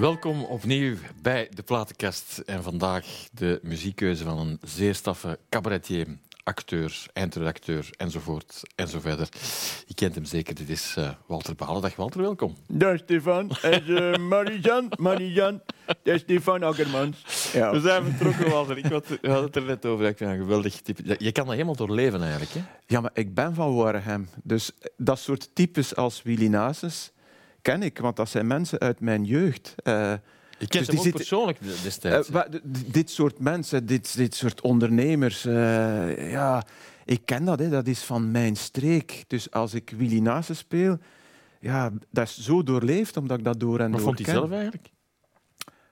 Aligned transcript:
Welkom 0.00 0.44
opnieuw 0.44 0.96
bij 1.22 1.48
de 1.54 1.62
Platenkast. 1.62 2.42
En 2.46 2.62
vandaag 2.62 3.06
de 3.32 3.60
muziekkeuze 3.62 4.24
van 4.24 4.38
een 4.38 4.58
zeer 4.62 4.94
staffe 4.94 5.38
cabaretier, 5.48 6.06
acteur, 6.42 7.06
eindredacteur 7.12 7.88
enzovoort 7.96 8.62
enzoverder. 8.74 9.28
Je 9.86 9.94
kent 9.94 10.14
hem 10.14 10.24
zeker, 10.24 10.54
dit 10.54 10.68
is 10.68 10.94
uh, 10.98 11.10
Walter 11.26 11.54
Balen. 11.54 11.82
Dag 11.82 11.96
Walter, 11.96 12.20
welkom. 12.20 12.56
Dag 12.68 12.98
Stefan. 12.98 13.50
En 13.62 13.82
uh, 13.86 14.16
Marijan, 14.16 14.92
Marijan. 14.98 15.60
Dat 15.86 16.14
is 16.14 16.20
Stefan 16.20 16.62
Akkermans. 16.62 17.52
Ja. 17.52 17.70
We 17.70 17.80
zijn 17.80 18.04
vertrokken, 18.04 18.50
Walter. 18.50 18.78
Ik 18.78 18.84
had, 18.84 19.08
we 19.08 19.18
hadden 19.22 19.44
het 19.44 19.56
er 19.56 19.64
net 19.64 19.86
over. 19.86 20.06
Ik 20.06 20.16
vind 20.16 20.30
een 20.30 20.36
geweldig 20.36 20.80
type. 20.80 21.16
Je 21.18 21.32
kan 21.32 21.44
dat 21.44 21.52
helemaal 21.52 21.76
doorleven 21.76 22.22
eigenlijk. 22.22 22.52
Hè? 22.52 22.60
Ja, 22.86 23.00
maar 23.00 23.10
ik 23.14 23.34
ben 23.34 23.54
van 23.54 23.74
Wareham. 23.74 24.28
Dus 24.42 24.70
dat 24.96 25.18
soort 25.18 25.50
types 25.54 25.96
als 25.96 26.22
Willy 26.22 26.46
Nasus 26.46 27.12
ken 27.64 27.82
ik, 27.82 27.98
want 27.98 28.16
dat 28.16 28.28
zijn 28.28 28.46
mensen 28.46 28.78
uit 28.78 29.00
mijn 29.00 29.24
jeugd. 29.24 29.74
Uh, 29.84 30.12
ik 30.58 30.68
ken 30.68 30.84
dus 30.84 30.98
ook 30.98 31.10
persoonlijk 31.10 31.58
destijds. 31.82 32.30
Uh, 32.30 32.40
dit 32.86 33.10
soort 33.10 33.38
mensen, 33.38 33.86
dit, 33.86 34.16
dit 34.16 34.34
soort 34.34 34.60
ondernemers, 34.60 35.46
uh, 35.46 36.30
ja, 36.30 36.64
ik 37.04 37.20
ken 37.24 37.44
dat. 37.44 37.58
Hè. 37.58 37.68
Dat 37.68 37.86
is 37.86 38.02
van 38.02 38.30
mijn 38.30 38.56
streek. 38.56 39.24
Dus 39.26 39.50
als 39.50 39.74
ik 39.74 39.94
Willy 39.96 40.18
Nase 40.18 40.54
speel, 40.54 40.98
ja, 41.60 41.90
dat 42.10 42.28
is 42.28 42.40
zo 42.40 42.62
doorleefd, 42.62 43.16
omdat 43.16 43.38
ik 43.38 43.44
dat 43.44 43.60
door 43.60 43.80
en 43.80 43.90
door 43.90 44.00
vond 44.00 44.18
hij 44.18 44.34
zelf 44.34 44.50
eigenlijk? 44.50 44.90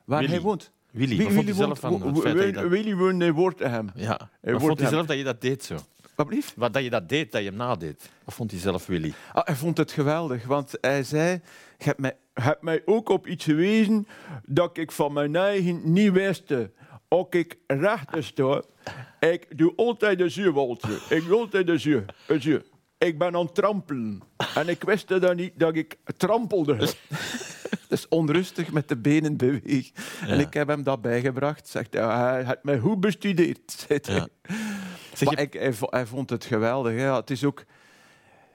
Waar 0.05 0.21
Willy. 0.21 0.33
hij 0.33 0.41
woont. 0.41 0.71
Willy, 0.91 1.31
vond 1.31 1.45
hij 1.45 1.55
zelf 1.55 1.81
van 1.81 1.93
je 1.93 2.53
dat... 2.53 2.69
Willy 2.69 2.95
woont 3.33 3.61
in. 3.61 3.91
Ja, 3.95 4.31
wat 4.41 4.61
vond 4.61 4.81
hij 4.81 4.89
zelf 4.89 5.07
dat 5.07 5.17
je 5.17 5.25
dat 5.25 5.41
deed 5.41 5.65
zo? 5.65 5.77
Wat 6.15 6.27
blieft? 6.27 6.53
Wat 6.57 6.73
dat 6.73 6.83
je 6.83 6.91
dat 6.91 7.09
deed, 7.09 7.33
dat 7.33 7.43
je 7.43 7.49
hem 7.49 7.57
nadeed. 7.57 8.11
Wat 8.25 8.35
vond 8.35 8.51
hij 8.51 8.61
zelf, 8.61 8.87
Willy? 8.87 9.13
Ah, 9.33 9.47
hij 9.47 9.55
vond 9.55 9.77
het 9.77 9.93
geweldig, 9.93 10.47
want 10.47 10.75
hij 10.81 11.03
zei... 11.03 11.41
Je 11.79 11.85
hebt 11.85 11.99
mij, 11.99 12.17
hebt 12.35 12.63
mij 12.63 12.83
ook 12.85 13.09
op 13.09 13.27
iets 13.27 13.45
gewezen 13.45 14.07
dat 14.47 14.77
ik 14.77 14.93
van 14.93 15.13
mijn 15.13 15.37
eigen 15.37 15.93
niet 15.93 16.13
wist. 16.13 16.55
Ook 17.09 17.35
ik 17.35 17.57
recht 17.67 18.09
sta. 18.19 18.63
Ik 19.21 19.59
doe 19.59 19.73
altijd 19.77 20.19
de 20.19 20.29
zuur, 20.29 20.53
Walter. 20.53 21.03
Ik 21.09 21.27
doe 21.27 21.39
altijd 21.39 21.67
de 21.67 21.79
zuur. 21.79 22.05
zuur. 22.39 22.65
Ik 22.99 23.19
ben 23.19 23.35
aan 23.35 23.45
het 23.45 23.55
trampelen. 23.55 24.23
En 24.55 24.69
ik 24.69 24.83
wist 24.83 25.09
dat 25.09 25.35
niet, 25.35 25.53
dat 25.57 25.77
ik 25.77 25.97
trampelde. 26.17 26.77
dus 27.89 28.09
onrustig 28.09 28.73
met 28.73 28.89
de 28.89 28.97
benen 28.97 29.37
bewegen. 29.37 29.93
En 30.27 30.41
ik 30.41 30.55
heb 30.55 30.69
hem 30.69 30.83
dat 30.83 31.03
bijgebracht. 31.03 31.69
Zegt, 31.69 31.93
ja, 31.93 32.21
hij 32.21 32.45
heeft 32.45 32.63
mij 32.63 32.79
goed 32.79 33.01
bestudeerd. 33.01 33.87
Ja. 34.03 34.29
Maar 35.21 35.39
ik, 35.41 35.53
hij, 35.91 36.07
vond 36.07 36.31
het 36.31 36.45
geweldig. 36.45 37.15
Het 37.17 37.31
is 37.31 37.45
ook... 37.45 37.65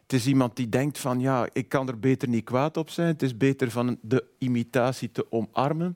Het 0.01 0.15
is 0.15 0.27
iemand 0.27 0.55
die 0.55 0.69
denkt 0.69 0.97
van 0.97 1.19
ja, 1.19 1.47
ik 1.53 1.69
kan 1.69 1.87
er 1.87 1.99
beter 1.99 2.27
niet 2.27 2.43
kwaad 2.43 2.77
op 2.77 2.89
zijn. 2.89 3.07
Het 3.07 3.21
is 3.21 3.37
beter 3.37 3.71
van 3.71 3.97
de 4.01 4.25
imitatie 4.37 5.11
te 5.11 5.31
omarmen. 5.31 5.95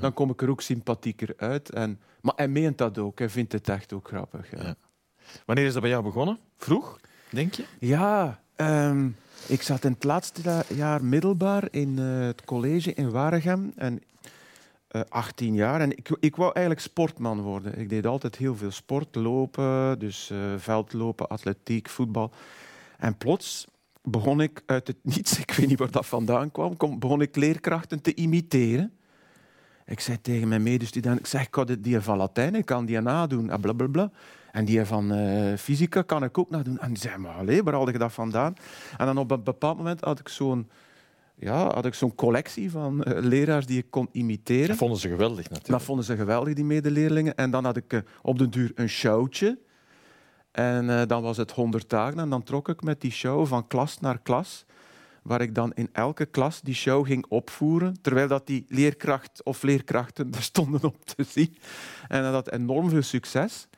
Dan 0.00 0.12
kom 0.12 0.30
ik 0.30 0.42
er 0.42 0.50
ook 0.50 0.60
sympathieker 0.60 1.34
uit. 1.36 1.70
En, 1.70 2.00
maar 2.20 2.34
hij 2.36 2.48
meent 2.48 2.78
dat 2.78 2.98
ook. 2.98 3.18
Hij 3.18 3.28
vindt 3.28 3.52
het 3.52 3.68
echt 3.68 3.92
ook 3.92 4.08
grappig. 4.08 4.50
Ja. 4.50 4.74
Wanneer 5.46 5.66
is 5.66 5.72
dat 5.72 5.82
bij 5.82 5.90
jou 5.90 6.02
begonnen? 6.02 6.38
Vroeg, 6.56 7.00
denk 7.30 7.54
je? 7.54 7.64
Ja, 7.78 8.40
ehm, 8.56 9.08
ik 9.46 9.62
zat 9.62 9.84
in 9.84 9.92
het 9.92 10.04
laatste 10.04 10.64
jaar 10.68 11.04
middelbaar 11.04 11.68
in 11.70 11.96
uh, 11.98 12.26
het 12.26 12.44
college 12.44 12.94
in 12.94 13.10
Waregem. 13.10 13.72
En 13.76 14.02
18 15.08 15.48
eh, 15.48 15.54
jaar. 15.54 15.80
En 15.80 15.90
ik, 15.90 16.16
ik 16.20 16.36
wou 16.36 16.52
eigenlijk 16.52 16.86
sportman 16.86 17.40
worden. 17.40 17.78
Ik 17.78 17.88
deed 17.88 18.06
altijd 18.06 18.36
heel 18.36 18.56
veel 18.56 18.70
sport, 18.70 19.14
lopen, 19.14 19.98
dus 19.98 20.30
uh, 20.32 20.38
veldlopen, 20.56 21.28
atletiek, 21.28 21.88
voetbal. 21.88 22.32
En 22.98 23.16
plots 23.16 23.66
begon 24.02 24.40
ik 24.40 24.62
uit 24.66 24.86
het 24.86 24.96
niets, 25.14 25.38
ik 25.38 25.50
weet 25.50 25.66
niet 25.66 25.78
waar 25.78 25.90
dat 25.90 26.06
vandaan 26.06 26.50
kwam, 26.50 26.76
begon 26.98 27.20
ik 27.20 27.36
leerkrachten 27.36 28.02
te 28.02 28.14
imiteren. 28.14 28.92
Ik 29.86 30.00
zei 30.00 30.20
tegen 30.20 30.48
mijn 30.48 30.62
medestudenten, 30.62 31.20
ik 31.20 31.26
zeg, 31.26 31.48
ik 31.48 31.84
die 31.84 32.00
van 32.00 32.16
Latijn, 32.16 32.54
ik 32.54 32.64
kan 32.64 32.84
die 32.84 33.00
nadoen, 33.00 33.50
ah, 33.50 33.60
blablabla. 33.60 34.10
En 34.52 34.64
die 34.64 34.84
van 34.84 35.12
uh, 35.12 35.56
fysica 35.56 36.02
kan 36.02 36.24
ik 36.24 36.38
ook 36.38 36.50
nadoen. 36.50 36.78
En 36.78 36.88
die 36.88 36.98
zei, 36.98 37.16
maar 37.16 37.62
waar 37.64 37.74
had 37.74 37.88
je 37.90 37.98
dat 37.98 38.12
vandaan? 38.12 38.54
En 38.96 39.06
dan 39.06 39.18
op 39.18 39.30
een 39.30 39.42
bepaald 39.42 39.76
moment 39.76 40.00
had 40.00 40.18
ik 40.18 40.28
zo'n 40.28 40.68
ja, 41.34 41.74
had 41.74 41.84
ik 41.84 41.94
zo'n 41.94 42.14
collectie 42.14 42.70
van 42.70 43.04
uh, 43.08 43.18
leraars 43.20 43.66
die 43.66 43.78
ik 43.78 43.90
kon 43.90 44.08
imiteren. 44.12 44.68
Dat 44.68 44.76
vonden 44.76 44.98
ze 44.98 45.08
geweldig 45.08 45.42
natuurlijk. 45.42 45.66
Dat 45.66 45.82
vonden 45.82 46.04
ze 46.04 46.16
geweldig, 46.16 46.54
die 46.54 46.64
medeleerlingen. 46.64 47.34
En 47.34 47.50
dan 47.50 47.64
had 47.64 47.76
ik 47.76 47.92
uh, 47.92 48.00
op 48.22 48.38
den 48.38 48.50
duur 48.50 48.72
een 48.74 48.88
showtje. 48.88 49.58
En 50.50 50.84
uh, 50.84 51.02
dan 51.06 51.22
was 51.22 51.36
het 51.36 51.50
100 51.50 51.90
dagen 51.90 52.18
en 52.18 52.30
dan 52.30 52.42
trok 52.42 52.68
ik 52.68 52.82
met 52.82 53.00
die 53.00 53.10
show 53.10 53.46
van 53.46 53.66
klas 53.66 54.00
naar 54.00 54.18
klas, 54.18 54.64
waar 55.22 55.40
ik 55.40 55.54
dan 55.54 55.72
in 55.74 55.88
elke 55.92 56.26
klas 56.26 56.60
die 56.60 56.74
show 56.74 57.06
ging 57.06 57.26
opvoeren, 57.28 57.96
terwijl 58.00 58.28
dat 58.28 58.46
die 58.46 58.64
leerkracht 58.68 59.40
of 59.42 59.62
leerkrachten 59.62 60.32
er 60.32 60.42
stonden 60.42 60.84
op 60.84 61.04
te 61.04 61.24
zien. 61.24 61.56
En 62.08 62.22
dat 62.22 62.32
had 62.32 62.50
enorm 62.50 62.88
veel 62.88 63.02
succes. 63.02 63.68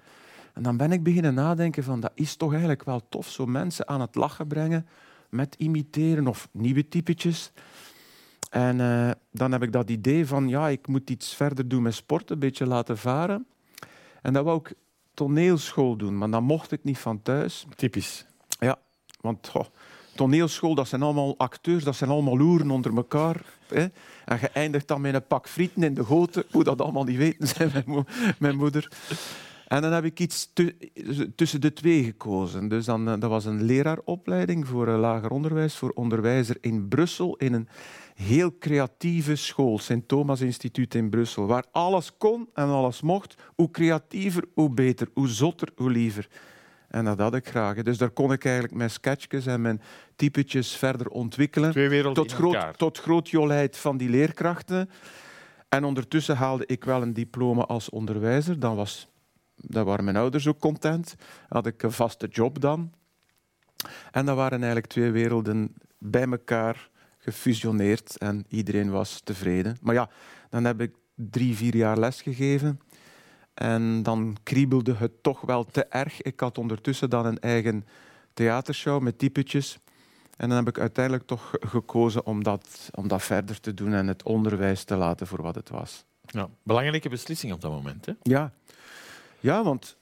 En 0.55 0.63
dan 0.63 0.77
ben 0.77 0.93
ik 0.93 1.03
beginnen 1.03 1.35
nadenken 1.35 1.85
van, 1.85 2.01
dat 2.01 2.13
is 2.15 2.37
toch 2.37 2.51
eigenlijk 2.51 2.85
wel 2.85 3.09
tof, 3.09 3.29
zo 3.29 3.47
mensen 3.47 3.89
aan 3.89 4.01
het 4.01 4.15
lachen 4.15 4.47
brengen 4.47 4.87
met 5.37 5.55
imiteren 5.59 6.27
of 6.27 6.49
nieuwe 6.53 6.89
typetjes. 6.89 7.53
En 8.51 8.79
uh, 8.79 9.11
dan 9.31 9.53
heb 9.53 9.63
ik 9.63 9.73
dat 9.73 9.91
idee 9.91 10.27
van, 10.27 10.49
ja, 10.49 10.69
ik 10.69 10.87
moet 10.87 11.11
iets 11.11 11.35
verder 11.35 11.69
doen 11.69 11.83
met 11.83 11.95
sport, 11.95 12.31
een 12.31 12.39
beetje 12.39 12.67
laten 12.67 12.99
varen. 12.99 13.47
En 14.23 14.33
dat 14.33 14.45
wou 14.45 14.61
ik 14.61 14.75
toneelschool 15.15 15.97
doen, 15.97 16.19
maar 16.19 16.31
dan 16.31 16.45
mocht 16.45 16.73
ik 16.73 16.85
niet 16.85 16.99
van 16.99 17.23
thuis. 17.23 17.67
Typisch. 17.77 18.27
Ja, 18.59 18.79
want 19.21 19.53
toneelschool, 20.15 20.75
dat 20.75 20.89
zijn 20.89 21.03
allemaal 21.03 21.39
acteurs, 21.39 21.85
dat 21.85 21.97
zijn 21.97 22.11
allemaal 22.11 22.37
loeren 22.37 22.71
onder 22.71 22.97
elkaar. 22.97 23.43
Hè? 23.69 23.87
En 24.25 24.39
je 24.41 24.49
eindigt 24.49 24.89
dan 24.89 25.01
met 25.01 25.15
een 25.15 25.27
pak 25.27 25.49
frieten 25.49 25.83
in 25.83 25.95
de 25.95 26.05
goten. 26.05 26.43
Ik 26.43 26.53
moet 26.53 26.65
dat 26.65 26.81
allemaal 26.81 27.05
niet 27.05 27.17
weten, 27.17 27.49
zei 27.57 27.71
mijn, 27.73 27.85
mo 27.87 28.05
mijn 28.39 28.57
moeder. 28.57 28.93
En 29.67 29.83
dan 29.83 29.93
heb 29.93 30.05
ik 30.05 30.21
iets 30.21 30.53
tussen 31.35 31.61
de 31.61 31.73
twee 31.73 32.05
gekozen. 32.05 32.69
Dus 32.69 32.85
dan, 32.85 33.09
eh, 33.09 33.15
dat 33.19 33.31
was 33.31 33.45
een 33.45 33.63
leraaropleiding 33.63 34.67
voor 34.67 34.89
eh, 34.89 34.99
lager 34.99 35.31
onderwijs, 35.31 35.77
voor 35.77 35.91
onderwijzer 35.91 36.57
in 36.61 36.89
Brussel, 36.89 37.37
in 37.37 37.53
een 37.53 37.69
heel 38.15 38.59
creatieve 38.59 39.37
school, 39.37 39.79
Sint 39.79 40.09
Thomas 40.09 40.41
Instituut 40.41 40.95
in 40.95 41.11
Brussel, 41.11 41.47
waar 41.47 41.65
alles 41.71 42.17
kon 42.19 42.49
en 42.55 42.65
alles 42.65 43.01
mocht. 43.01 43.35
Hoe 43.55 43.71
creatiever, 43.71 44.45
hoe 44.55 44.71
beter. 44.71 45.09
Hoe 45.15 45.29
zotter, 45.29 45.69
hoe 45.77 45.91
liever. 45.91 46.29
En 46.89 47.05
dat 47.05 47.19
had 47.19 47.35
ik 47.35 47.49
graag. 47.49 47.83
Dus 47.83 47.99
daar 47.99 48.11
kon 48.11 48.33
ik 48.33 48.45
eigenlijk 48.45 48.75
mijn 48.75 48.91
sketchjes 48.91 49.47
en 49.47 49.61
mijn 49.61 49.81
typetjes 50.17 50.77
verder 50.77 51.09
ontwikkelen. 51.09 51.71
Twee 51.71 52.13
tot, 52.13 52.33
groot, 52.33 52.79
tot 52.79 52.99
groot 52.99 53.29
jolijt 53.29 53.77
van 53.77 53.97
die 53.97 54.09
leerkrachten. 54.09 54.91
En 55.69 55.85
ondertussen 55.85 56.37
haalde 56.37 56.67
ik 56.67 56.85
wel 56.85 57.03
een 57.03 57.13
diploma 57.13 57.63
als 57.63 57.91
onderwijzer. 57.91 58.59
Dan 58.61 58.77
was 58.77 59.09
daar 59.57 59.85
waren 59.85 60.05
mijn 60.05 60.17
ouders 60.17 60.47
ook 60.47 60.59
content. 60.59 61.15
Had 61.49 61.67
ik 61.67 61.83
een 61.83 61.93
vaste 61.93 62.27
job 62.27 62.61
dan. 62.61 62.93
En 64.11 64.27
dat 64.27 64.37
waren 64.37 64.59
eigenlijk 64.59 64.87
twee 64.87 65.11
werelden 65.11 65.75
bij 65.99 66.29
elkaar 66.31 66.91
gefusioneerd 67.19 68.17
en 68.17 68.45
iedereen 68.49 68.91
was 68.91 69.21
tevreden. 69.21 69.77
Maar 69.83 69.95
ja, 69.95 70.11
dan 70.51 70.65
heb 70.65 70.81
ik 70.81 70.95
drie, 71.15 71.57
vier 71.57 71.77
jaar 71.77 71.99
les 71.99 72.23
gegeven. 72.23 72.81
En 73.55 74.03
dan 74.03 74.37
kriebelde 74.43 74.95
het 74.95 75.23
toch 75.23 75.41
wel 75.41 75.65
te 75.65 75.85
erg. 75.85 76.23
Ik 76.23 76.41
had 76.41 76.59
ondertussen 76.59 77.11
dan 77.11 77.27
een 77.27 77.39
eigen 77.39 77.87
theatershow 78.35 79.03
met 79.03 79.19
typetjes. 79.19 79.79
En 80.37 80.49
dan 80.49 80.59
heb 80.59 80.69
ik 80.69 80.79
uiteindelijk 80.79 81.27
toch 81.27 81.55
gekozen 81.61 82.27
om 82.27 82.43
dat, 82.43 82.91
om 82.95 83.09
dat 83.09 83.23
verder 83.23 83.61
te 83.61 83.75
doen 83.75 83.93
en 83.93 84.07
het 84.07 84.23
onderwijs 84.23 84.85
te 84.85 84.97
laten 84.97 85.27
voor 85.27 85.43
wat 85.43 85.55
het 85.55 85.69
was. 85.69 86.05
Ja, 86.27 86.49
belangrijke 86.63 87.09
beslissing 87.09 87.53
op 87.53 87.61
dat 87.61 87.71
moment. 87.71 88.07
Hè? 88.07 88.13
Ja, 88.23 88.53
ja, 89.47 89.63
want 89.63 89.97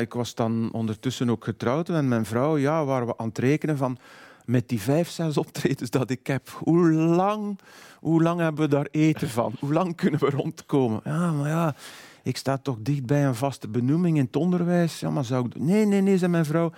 ik 0.00 0.12
was 0.12 0.34
dan 0.34 0.72
ondertussen 0.72 1.30
ook 1.30 1.44
getrouwd 1.44 1.88
en 1.88 2.08
mijn 2.08 2.24
vrouw, 2.24 2.56
ja, 2.56 2.84
waren 2.84 3.06
we 3.06 3.18
aan 3.18 3.28
het 3.28 3.38
rekenen 3.38 3.76
van 3.76 3.98
met 4.44 4.68
die 4.68 4.80
vijf, 4.80 5.08
zes 5.08 5.36
optredens 5.36 5.90
dat 5.90 6.10
ik 6.10 6.26
heb, 6.26 6.48
hoe 6.48 6.92
lang, 6.92 7.58
hoe 8.00 8.22
lang 8.22 8.40
hebben 8.40 8.64
we 8.64 8.70
daar 8.70 8.88
eten 8.90 9.28
van? 9.28 9.54
Hoe 9.60 9.72
lang 9.72 9.96
kunnen 9.96 10.20
we 10.20 10.30
rondkomen? 10.30 11.00
Ja, 11.04 11.32
maar 11.32 11.48
ja, 11.48 11.74
ik 12.22 12.36
sta 12.36 12.58
toch 12.58 12.76
dicht 12.80 13.06
bij 13.06 13.26
een 13.26 13.34
vaste 13.34 13.68
benoeming 13.68 14.16
in 14.16 14.24
het 14.24 14.36
onderwijs. 14.36 15.00
Ja, 15.00 15.10
maar 15.10 15.24
zou 15.24 15.46
ik... 15.46 15.58
Nee, 15.58 15.84
nee, 15.84 16.00
nee, 16.00 16.18
zei 16.18 16.30
mijn 16.30 16.44
vrouw. 16.44 16.72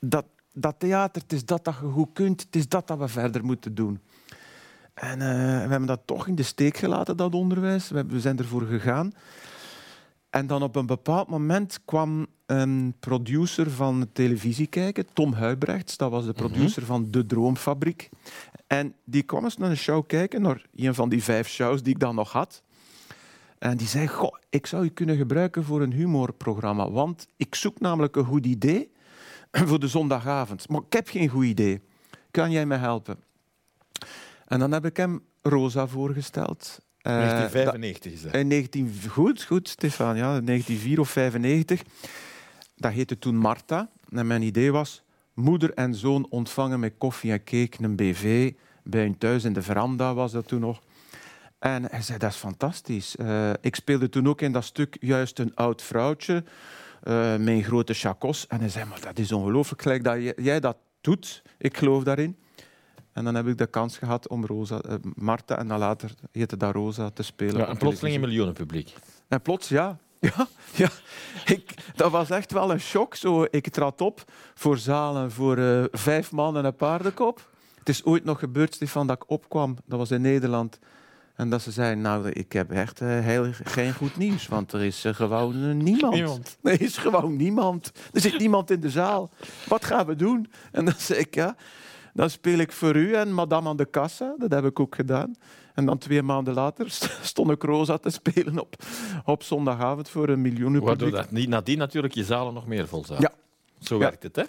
Dat, 0.00 0.24
dat 0.52 0.74
theater, 0.78 1.22
het 1.22 1.32
is 1.32 1.44
dat 1.44 1.64
dat 1.64 1.74
je 1.80 1.88
goed 1.88 2.08
kunt. 2.12 2.40
Het 2.40 2.56
is 2.56 2.68
dat 2.68 2.86
dat 2.86 2.98
we 2.98 3.08
verder 3.08 3.44
moeten 3.44 3.74
doen. 3.74 4.00
En 4.94 5.18
uh, 5.20 5.26
we 5.62 5.70
hebben 5.70 5.86
dat 5.86 6.00
toch 6.04 6.26
in 6.26 6.34
de 6.34 6.42
steek 6.42 6.76
gelaten, 6.76 7.16
dat 7.16 7.34
onderwijs. 7.34 7.90
We 7.90 8.20
zijn 8.20 8.38
ervoor 8.38 8.62
gegaan. 8.62 9.12
En 10.30 10.46
dan 10.46 10.62
op 10.62 10.76
een 10.76 10.86
bepaald 10.86 11.28
moment 11.28 11.78
kwam 11.84 12.26
een 12.46 12.94
producer 13.00 13.70
van 13.70 14.08
televisie 14.12 14.66
kijken, 14.66 15.06
Tom 15.12 15.32
Huibrechts, 15.32 15.96
dat 15.96 16.10
was 16.10 16.24
de 16.24 16.32
mhm. 16.36 16.38
producer 16.38 16.84
van 16.84 17.10
De 17.10 17.26
Droomfabriek. 17.26 18.08
En 18.66 18.94
die 19.04 19.22
kwam 19.22 19.44
eens 19.44 19.56
naar 19.56 19.70
een 19.70 19.76
show 19.76 20.06
kijken, 20.06 20.42
naar 20.42 20.66
een 20.74 20.94
van 20.94 21.08
die 21.08 21.22
vijf 21.22 21.48
shows 21.48 21.82
die 21.82 21.94
ik 21.94 22.00
dan 22.00 22.14
nog 22.14 22.32
had. 22.32 22.62
En 23.58 23.76
die 23.76 23.86
zei, 23.86 24.08
goh, 24.08 24.34
ik 24.50 24.66
zou 24.66 24.84
je 24.84 24.90
kunnen 24.90 25.16
gebruiken 25.16 25.64
voor 25.64 25.82
een 25.82 25.92
humorprogramma, 25.92 26.90
want 26.90 27.28
ik 27.36 27.54
zoek 27.54 27.80
namelijk 27.80 28.16
een 28.16 28.24
goed 28.24 28.46
idee 28.46 28.90
voor 29.68 29.80
de 29.80 29.88
zondagavond. 29.88 30.68
Maar 30.68 30.80
ik 30.86 30.92
heb 30.92 31.08
geen 31.08 31.28
goed 31.28 31.44
idee. 31.44 31.80
Kan 32.30 32.50
jij 32.50 32.66
me 32.66 32.76
helpen? 32.76 33.16
En 34.46 34.58
dan 34.58 34.72
heb 34.72 34.84
ik 34.84 34.96
hem 34.96 35.22
Rosa 35.42 35.86
voorgesteld. 35.86 36.78
Eh, 37.02 37.12
1995 37.12 38.12
is 38.12 38.22
dat. 38.22 38.34
In 38.34 38.46
19, 38.46 38.92
goed, 39.08 39.42
goed, 39.42 39.68
Stefan. 39.68 40.16
Ja, 40.16 40.40
1994 40.40 40.98
of 40.98 41.10
95. 41.10 41.82
Dat 42.76 42.92
heette 42.92 43.18
toen 43.18 43.36
Marta. 43.36 43.90
En 44.10 44.26
mijn 44.26 44.42
idee 44.42 44.72
was 44.72 45.02
moeder 45.34 45.74
en 45.74 45.94
zoon 45.94 46.26
ontvangen 46.30 46.80
met 46.80 46.94
koffie 46.98 47.32
en 47.32 47.44
cake, 47.44 47.72
een 47.80 47.96
BV. 47.96 48.52
Bij 48.82 49.02
hun 49.02 49.18
thuis 49.18 49.44
in 49.44 49.52
de 49.52 49.62
veranda 49.62 50.14
was 50.14 50.32
dat 50.32 50.48
toen 50.48 50.60
nog. 50.60 50.80
En 51.58 51.84
hij 51.90 52.02
zei, 52.02 52.18
dat 52.18 52.30
is 52.30 52.36
fantastisch. 52.36 53.16
Eh, 53.16 53.50
ik 53.60 53.74
speelde 53.74 54.08
toen 54.08 54.28
ook 54.28 54.40
in 54.40 54.52
dat 54.52 54.64
stuk 54.64 54.96
juist 55.00 55.38
een 55.38 55.54
oud 55.54 55.82
vrouwtje 55.82 56.44
eh 57.02 57.30
met 57.30 57.48
een 57.48 57.64
grote 57.64 57.94
chacos. 57.94 58.46
En 58.46 58.60
hij 58.60 58.68
zei, 58.68 58.84
maar 58.84 59.00
dat 59.00 59.18
is 59.18 59.32
ongelooflijk 59.32 59.82
gelijk 59.82 60.04
dat 60.04 60.18
jij 60.36 60.60
dat 60.60 60.76
doet. 61.00 61.42
Ik 61.58 61.76
geloof 61.76 62.02
daarin. 62.02 62.36
En 63.12 63.24
dan 63.24 63.34
heb 63.34 63.46
ik 63.46 63.58
de 63.58 63.66
kans 63.66 63.98
gehad 63.98 64.28
om 64.28 64.46
Rosa, 64.46 64.80
eh, 64.80 64.94
Marta 65.14 65.58
en 65.58 65.68
dan 65.68 65.78
later 65.78 66.14
heette 66.32 66.56
dat 66.56 66.74
Rosa 66.74 67.10
te 67.10 67.22
spelen. 67.22 67.56
Ja, 67.56 67.68
een 67.68 67.76
plotseling 67.76 68.14
een 68.14 68.20
miljoenenpubliek. 68.20 68.94
En 69.28 69.42
plots, 69.42 69.68
ja. 69.68 69.98
Ja, 70.20 70.46
ja. 70.74 70.88
Ik, 71.44 71.74
dat 71.94 72.10
was 72.10 72.30
echt 72.30 72.52
wel 72.52 72.70
een 72.70 72.80
shock. 72.80 73.14
Zo, 73.14 73.46
ik 73.50 73.68
trad 73.68 74.00
op 74.00 74.24
voor 74.54 74.78
zalen 74.78 75.30
voor 75.32 75.56
eh, 75.56 75.84
vijf 75.90 76.32
man 76.32 76.56
en 76.56 76.64
een 76.64 76.76
paardenkop. 76.76 77.50
Het 77.78 77.88
is 77.88 78.04
ooit 78.04 78.24
nog 78.24 78.38
gebeurd, 78.38 78.74
Stefan, 78.74 79.06
dat 79.06 79.16
ik 79.16 79.30
opkwam. 79.30 79.76
Dat 79.86 79.98
was 79.98 80.10
in 80.10 80.20
Nederland. 80.20 80.78
En 81.34 81.50
dat 81.50 81.62
ze 81.62 81.70
zeiden, 81.70 82.00
nou, 82.00 82.28
ik 82.28 82.52
heb 82.52 82.70
echt 82.70 83.00
eh, 83.00 83.08
heel, 83.08 83.46
geen 83.64 83.94
goed 83.94 84.16
nieuws. 84.16 84.46
Want 84.46 84.72
er 84.72 84.82
is 84.82 85.04
gewoon 85.06 85.76
niemand. 85.76 86.14
Niemand. 86.14 86.58
Er 86.62 86.80
is 86.80 86.96
gewoon 86.96 87.36
niemand. 87.36 87.92
Er 88.12 88.20
zit 88.20 88.38
niemand 88.38 88.70
in 88.70 88.80
de 88.80 88.90
zaal. 88.90 89.30
Wat 89.68 89.84
gaan 89.84 90.06
we 90.06 90.16
doen? 90.16 90.50
En 90.72 90.84
dan 90.84 90.94
zei 90.96 91.18
ik, 91.18 91.34
ja, 91.34 91.56
dan 92.18 92.30
speel 92.30 92.58
ik 92.58 92.72
voor 92.72 92.96
u 92.96 93.14
en 93.14 93.32
Madame 93.32 93.68
aan 93.68 93.76
de 93.76 93.84
Kassa. 93.84 94.34
Dat 94.38 94.50
heb 94.50 94.64
ik 94.64 94.80
ook 94.80 94.94
gedaan. 94.94 95.34
En 95.74 95.86
dan 95.86 95.98
twee 95.98 96.22
maanden 96.22 96.54
later 96.54 96.90
st- 96.90 97.18
stond 97.32 97.50
ik 97.50 97.62
Rosa 97.62 97.98
te 97.98 98.10
spelen 98.10 98.58
op, 98.60 98.76
op 99.24 99.42
zondagavond 99.42 100.08
voor 100.08 100.28
een 100.28 100.40
miljoen 100.40 100.72
Waardoor 100.72 100.96
publiek. 100.96 101.14
dat 101.14 101.30
niet, 101.30 101.48
nadien 101.48 101.78
natuurlijk 101.78 102.14
je 102.14 102.24
zalen 102.24 102.54
nog 102.54 102.66
meer 102.66 102.88
vol 102.88 103.04
zaten. 103.04 103.22
Ja. 103.22 103.32
Zo 103.86 103.94
Ja. 103.94 104.00
werkt 104.00 104.22
het, 104.22 104.36
hè? 104.36 104.42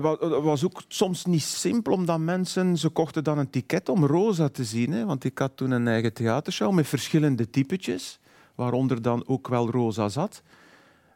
Wa- 0.00 0.16
het 0.20 0.42
was 0.42 0.64
ook 0.64 0.82
soms 0.88 1.24
niet 1.24 1.42
simpel, 1.42 1.92
omdat 1.92 2.18
mensen... 2.18 2.76
Ze 2.76 2.88
kochten 2.88 3.24
dan 3.24 3.38
een 3.38 3.50
ticket 3.50 3.88
om 3.88 4.04
Rosa 4.06 4.48
te 4.48 4.64
zien. 4.64 4.92
Hè, 4.92 5.04
want 5.04 5.24
ik 5.24 5.38
had 5.38 5.56
toen 5.56 5.70
een 5.70 5.88
eigen 5.88 6.12
theatershow 6.12 6.72
met 6.72 6.86
verschillende 6.86 7.50
typetjes. 7.50 8.18
Waaronder 8.54 9.02
dan 9.02 9.24
ook 9.26 9.48
wel 9.48 9.70
Rosa 9.70 10.08
zat. 10.08 10.42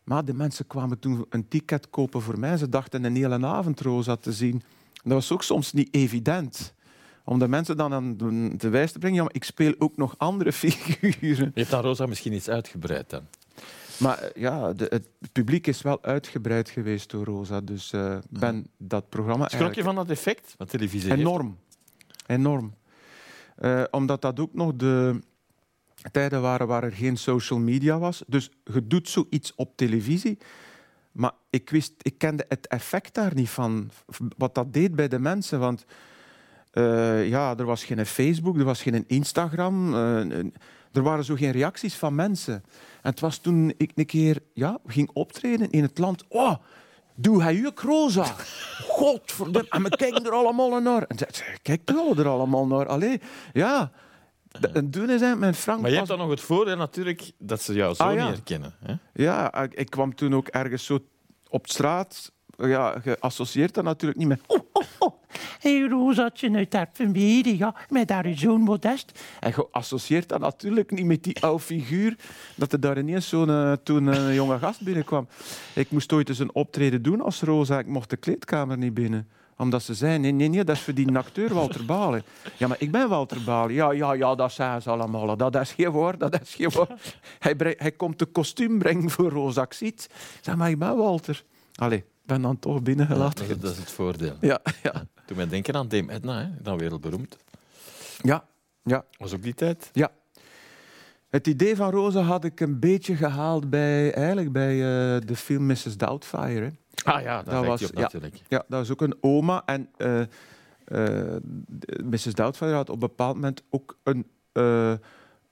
Maar 0.04 0.24
de 0.24 0.34
mensen 0.34 0.66
kwamen 0.66 0.98
toen 0.98 1.26
een 1.28 1.48
ticket 1.48 1.90
kopen 1.90 2.22
voor 2.22 2.38
mij. 2.38 2.56
Ze 2.56 2.68
dachten 2.68 3.04
een 3.04 3.16
hele 3.16 3.46
avond 3.46 3.80
Rosa 3.80 4.16
te 4.16 4.32
zien. 4.32 4.62
Dat 5.02 5.12
was 5.12 5.32
ook 5.32 5.42
soms 5.42 5.72
niet 5.72 5.88
evident. 5.94 6.74
Om 7.24 7.38
de 7.38 7.48
mensen 7.48 7.76
dan 7.76 7.92
aan 7.92 8.16
de- 8.16 8.54
te 8.56 8.68
wijs 8.68 8.92
te 8.92 8.98
brengen... 8.98 9.22
Ja, 9.22 9.28
ik 9.32 9.44
speel 9.44 9.74
ook 9.78 9.96
nog 9.96 10.14
andere 10.18 10.52
figuren. 10.62 11.50
Je 11.54 11.60
hebt 11.60 11.70
dan 11.70 11.82
Rosa 11.82 12.06
misschien 12.06 12.32
iets 12.32 12.48
uitgebreid 12.48 13.10
dan. 13.10 13.22
Maar 13.98 14.18
eh, 14.18 14.42
ja, 14.42 14.72
de, 14.72 14.86
het 14.88 15.08
publiek 15.32 15.66
is 15.66 15.82
wel 15.82 16.02
uitgebreid 16.02 16.68
geweest 16.68 17.10
door 17.10 17.24
Rosa. 17.24 17.60
Dus 17.60 17.92
eh 17.92 18.16
ben 18.30 18.66
dat 18.78 19.08
programma 19.08 19.48
Schrok 19.48 19.74
je 19.74 19.82
van 19.82 19.94
dat 19.94 20.10
effect? 20.10 20.54
Wat 20.58 20.68
televisie 20.70 21.08
heeft? 21.08 21.20
enorm. 21.20 21.56
Enorm. 22.26 22.74
Eh, 23.56 23.82
omdat 23.90 24.22
dat 24.22 24.40
ook 24.40 24.54
nog 24.54 24.72
de 24.76 25.20
tijden 26.10 26.42
waren 26.42 26.66
waar 26.66 26.84
er 26.84 26.92
geen 26.92 27.16
social 27.16 27.58
media 27.58 27.98
was. 27.98 28.22
Dus 28.26 28.50
je 28.64 28.86
doet 28.86 29.08
zoiets 29.08 29.54
op 29.54 29.76
televisie. 29.76 30.38
Maar 31.12 31.32
ik, 31.50 31.70
wist, 31.70 31.92
ik 32.02 32.18
kende 32.18 32.44
het 32.48 32.66
effect 32.66 33.14
daar 33.14 33.34
niet 33.34 33.50
van. 33.50 33.90
Wat 34.36 34.54
dat 34.54 34.72
deed 34.72 34.94
bij 34.94 35.08
de 35.08 35.18
mensen. 35.18 35.58
Want 35.58 35.84
eh, 36.70 37.28
ja, 37.28 37.56
er 37.56 37.64
was 37.64 37.84
geen 37.84 38.06
Facebook, 38.06 38.58
er 38.58 38.64
was 38.64 38.82
geen 38.82 39.04
Instagram. 39.06 39.94
eh, 39.94 40.44
er 40.92 41.02
waren 41.02 41.24
zo 41.24 41.34
geen 41.34 41.50
reacties 41.50 41.94
van 41.94 42.14
mensen. 42.14 42.54
En 43.02 43.10
het 43.10 43.20
was 43.20 43.38
toen 43.38 43.74
ik 43.76 43.92
een 43.94 44.06
keer 44.06 44.42
ja, 44.54 44.78
ging 44.86 45.10
optreden 45.12 45.70
in 45.70 45.82
het 45.82 45.98
land. 45.98 46.24
Oh, 46.28 46.54
doe 47.14 47.42
hij 47.42 47.66
ook 47.66 47.80
rosa? 47.80 48.24
Godverdomme. 48.98 49.68
En 49.68 49.82
we 49.82 49.96
kijken 49.96 50.24
er 50.24 50.32
allemaal 50.32 50.80
naar. 50.80 51.02
En 51.02 51.16
zei, 51.18 51.56
kijk 51.62 51.88
er 52.18 52.28
allemaal 52.28 52.66
naar. 52.66 52.86
Allee, 52.86 53.20
ja. 53.52 53.92
D- 54.60 54.72
En 54.72 54.90
toen 54.90 55.10
is 55.10 55.20
hij 55.20 55.36
met 55.36 55.56
Frank... 55.56 55.80
Maar 55.80 55.90
je 55.90 55.96
hebt 55.96 56.08
dan 56.08 56.18
nog 56.18 56.30
het 56.30 56.40
voordeel 56.40 56.76
natuurlijk 56.76 57.30
dat 57.38 57.62
ze 57.62 57.72
jou 57.72 57.94
zo 57.94 58.02
Ah, 58.02 58.14
ja. 58.14 58.24
niet 58.26 58.34
herkennen. 58.34 58.74
Hè? 58.84 58.94
Ja, 59.12 59.62
ik, 59.62 59.74
ik 59.74 59.90
kwam 59.90 60.14
toen 60.14 60.34
ook 60.34 60.48
ergens 60.48 60.84
zo 60.84 60.98
op 61.48 61.66
straat. 61.68 62.32
Ja, 62.56 63.00
geassocieerd 63.04 63.74
dat 63.74 63.84
natuurlijk 63.84 64.18
niet 64.18 64.28
met... 64.28 64.40
Oh, 64.46 64.58
oh, 64.72 64.82
oh. 64.98 65.14
Hey, 65.60 65.80
Rosatje 65.88 66.50
uit 66.54 66.74
Erpenwede, 66.74 67.56
ja, 67.56 67.74
met 67.88 68.10
haar 68.10 68.26
zoon 68.34 68.60
Modest. 68.60 69.20
En 69.40 69.52
geassocieerd 69.52 70.28
dat 70.28 70.40
natuurlijk 70.40 70.90
niet 70.90 71.04
met 71.04 71.22
die 71.22 71.42
oude 71.42 71.62
figuur, 71.62 72.16
dat 72.56 72.72
er 72.72 72.80
daar 72.80 72.98
ineens 72.98 73.28
zo'n 73.28 73.48
eh, 73.50 73.72
toen 73.72 74.06
een 74.06 74.34
jonge 74.34 74.58
gast 74.58 74.80
binnenkwam. 74.82 75.28
Ik 75.74 75.90
moest 75.90 76.12
ooit 76.12 76.28
eens 76.28 76.38
een 76.38 76.54
optreden 76.54 77.02
doen 77.02 77.20
als 77.20 77.42
Rosa. 77.42 77.78
Ik 77.78 77.86
mocht 77.86 78.10
de 78.10 78.16
kleedkamer 78.16 78.78
niet 78.78 78.94
binnen 78.94 79.28
omdat 79.60 79.82
ze 79.82 79.94
zei, 79.94 80.18
nee, 80.18 80.32
nee, 80.32 80.48
nee, 80.48 80.64
dat 80.64 80.76
is 80.76 80.82
voor 80.82 80.94
die 80.94 81.16
acteur 81.16 81.54
Walter 81.54 81.84
Balen. 81.84 82.22
Ja, 82.56 82.66
maar 82.66 82.76
ik 82.80 82.90
ben 82.90 83.08
Walter 83.08 83.42
Balen. 83.44 83.74
Ja, 83.74 83.90
ja, 83.92 84.12
ja, 84.12 84.34
dat 84.34 84.52
zijn 84.52 84.82
ze 84.82 84.90
allemaal. 84.90 85.36
Dat 85.36 85.54
is 85.54 85.72
geen 85.72 85.90
woord, 85.90 86.20
dat 86.20 86.40
is 86.40 86.54
geen 86.54 86.70
woord. 86.70 87.16
Hij, 87.38 87.54
breng- 87.56 87.78
hij 87.78 87.92
komt 87.92 88.18
de 88.18 88.26
kostuum 88.26 88.78
brengen 88.78 89.10
voor 89.10 89.30
Rosa. 89.30 89.66
Ik 89.78 90.06
zeg, 90.40 90.56
maar 90.56 90.70
ik 90.70 90.78
ben 90.78 90.96
Walter. 90.96 91.44
Allee, 91.74 91.98
ik 91.98 92.04
ben 92.26 92.42
dan 92.42 92.58
toch 92.58 92.82
binnengelaten. 92.82 93.48
dat, 93.48 93.56
is, 93.56 93.62
dat 93.62 93.72
is 93.72 93.78
het 93.78 93.90
voordeel. 93.90 94.34
Ja, 94.40 94.60
ja. 94.82 95.04
Toen 95.26 95.36
mij 95.36 95.48
denken 95.48 95.74
aan 95.74 95.88
Dame 95.88 96.12
Edna, 96.12 96.40
hè? 96.40 96.48
dan 96.62 96.78
wereldberoemd. 96.78 97.36
Ja, 98.22 98.44
ja, 98.82 99.04
Was 99.18 99.34
ook 99.34 99.42
die 99.42 99.54
tijd. 99.54 99.90
ja. 99.92 100.10
Het 101.28 101.46
idee 101.46 101.76
van 101.76 101.90
Rosa 101.90 102.20
had 102.20 102.44
ik 102.44 102.60
een 102.60 102.78
beetje 102.78 103.16
gehaald 103.16 103.70
bij, 103.70 104.12
eigenlijk 104.12 104.52
bij 104.52 104.72
eh, 104.72 105.20
de 105.26 105.36
film 105.36 105.66
Mrs. 105.66 105.96
Doubtfire. 105.96 106.60
Hè. 106.64 106.70
Ah 107.14 107.22
ja, 107.22 107.36
dat, 107.42 107.54
Dat 107.54 107.66
was- 107.66 107.84
op 107.84 107.94
natuurlijk. 107.94 108.40
Ja, 108.48 108.58
dat 108.68 108.78
was 108.78 108.90
ook 108.90 109.00
een 109.00 109.16
oma. 109.20 109.62
En 109.66 109.88
eh, 109.96 110.20
eh, 110.84 111.36
Mrs. 112.04 112.34
Doubtfire 112.34 112.74
had 112.74 112.88
op 112.88 112.94
een 112.94 113.08
bepaald 113.08 113.34
moment 113.34 113.62
ook 113.70 113.98
een, 114.02 114.26
eh, 114.52 114.92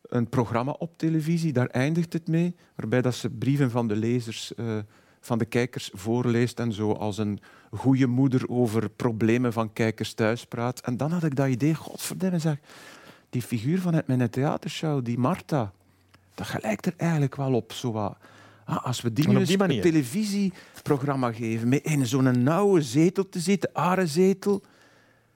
een 0.03 0.29
programma 0.29 0.73
op 0.73 0.99
televisie. 0.99 1.53
Daar 1.53 1.67
eindigt 1.67 2.13
het 2.13 2.29
mee. 2.29 2.57
Waarbij 2.77 3.03
dat 3.03 3.15
ze 3.15 3.31
brieven 3.31 3.71
van 3.71 3.89
de 3.89 3.97
lezers, 3.97 4.53
van 5.21 5.39
de 5.39 5.45
kijkers 5.45 5.91
voorleest. 5.93 6.59
En 6.61 6.73
zo 6.73 6.93
als 6.93 7.19
een 7.19 7.41
goede 7.71 8.07
moeder 8.07 8.49
over 8.49 8.91
problemen 8.91 9.53
van 9.53 9.73
kijkers 9.73 10.15
thuis 10.15 10.45
praat. 10.47 10.81
En 10.81 10.97
dan 10.97 11.11
had 11.13 11.25
ik 11.25 11.37
dat 11.37 11.49
idee, 11.49 11.75
godverdomme 11.75 12.39
zeg. 12.39 12.57
Die 13.31 13.43
figuur 13.43 13.81
van 13.81 13.95
het 13.95 14.07
mijn 14.07 14.31
theatershow, 14.31 15.05
die 15.05 15.19
Marta. 15.19 15.73
Dat 16.35 16.47
gelijkt 16.47 16.87
er 16.87 16.95
eigenlijk 16.97 17.37
wel 17.37 17.55
op. 17.55 17.73
Zo 17.73 17.93
wat. 17.93 18.17
Ah, 18.69 18.85
als 18.85 19.01
we 19.01 19.13
die 19.13 19.29
nu 19.29 19.37
op 19.37 19.47
die 19.47 19.63
een 19.63 19.81
televisieprogramma 19.81 21.33
geven 21.33 21.69
met 21.69 21.85
in 21.85 22.07
zo'n 22.07 22.43
nauwe 22.43 22.83
zetel 22.83 23.29
te 23.29 23.41
zitten, 23.41 23.71
arenzetel, 23.73 24.63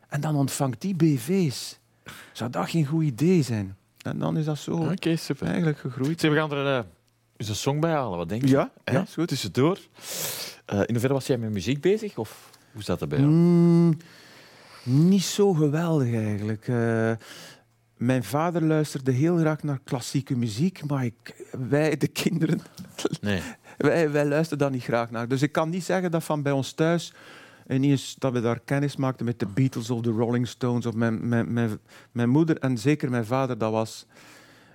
en 0.09 0.21
dan 0.21 0.37
ontvangt 0.37 0.81
die 0.81 0.95
BV's. 0.95 1.79
Zou 2.33 2.51
dat 2.51 2.71
geen 2.71 2.87
goed 2.87 3.05
idee 3.05 3.43
zijn? 3.43 3.77
En 4.03 4.19
dan 4.19 4.37
is 4.37 4.45
dat 4.45 4.59
zo 4.59 4.73
Oké, 4.73 5.17
super. 5.17 5.47
eigenlijk 5.47 5.79
gegroeid. 5.79 6.21
Zeg, 6.21 6.31
we 6.31 6.37
gaan 6.37 6.53
er 6.53 6.87
eens 7.37 7.49
een 7.49 7.55
song 7.55 7.81
bij 7.81 7.91
halen. 7.91 8.19
Wat 8.19 8.29
denk 8.29 8.43
je? 8.43 8.49
Ja, 8.49 8.71
ja, 8.85 9.03
is 9.03 9.15
goed. 9.15 9.29
Tussendoor. 9.29 9.79
Eh, 10.65 10.79
in 10.79 10.91
hoeverre 10.91 11.15
was 11.15 11.27
jij 11.27 11.39
met 11.39 11.51
muziek 11.51 11.81
bezig? 11.81 12.17
Of 12.17 12.51
hoe 12.73 12.83
zat 12.83 12.99
dat 12.99 13.09
bij 13.09 13.19
jou? 13.19 13.31
Mm, 13.31 13.97
niet 14.83 15.25
zo 15.25 15.53
geweldig 15.53 16.15
eigenlijk. 16.15 16.69
Eh, 16.69 17.12
mijn 18.04 18.25
vader 18.25 18.62
luisterde 18.64 19.11
heel 19.12 19.37
graag 19.37 19.62
naar 19.62 19.78
klassieke 19.85 20.37
muziek, 20.37 20.85
maar 20.87 21.04
ik, 21.04 21.47
wij, 21.68 21.97
de 21.97 22.09
kinderen, 22.09 22.61
Nee. 23.21 23.40
Wij, 23.78 24.11
wij 24.11 24.26
luisteren 24.26 24.59
daar 24.59 24.71
niet 24.71 24.82
graag 24.82 25.11
naar. 25.11 25.28
Dus 25.28 25.42
ik 25.42 25.52
kan 25.52 25.71
niet 25.71 25.85
zeggen 25.85 26.11
dat 26.11 26.25
van 26.25 26.42
bij 26.42 26.52
ons 26.52 26.73
thuis 26.73 27.12
ineens 27.68 28.14
dat 28.18 28.32
we 28.32 28.40
daar 28.40 28.61
kennis 28.61 28.97
maakten 28.97 29.26
met 29.26 29.38
de 29.38 29.47
Beatles 29.47 29.90
of 29.90 30.00
de 30.00 30.11
Rolling 30.11 30.49
Stones. 30.49 30.87
Of 30.87 30.94
mijn, 30.94 31.28
mijn, 31.28 31.52
mijn, 31.52 31.78
mijn 32.12 32.28
moeder 32.28 32.59
en 32.59 32.78
zeker 32.78 33.11
mijn 33.11 33.25
vader, 33.26 33.59
dat 33.59 33.73
was. 33.73 34.06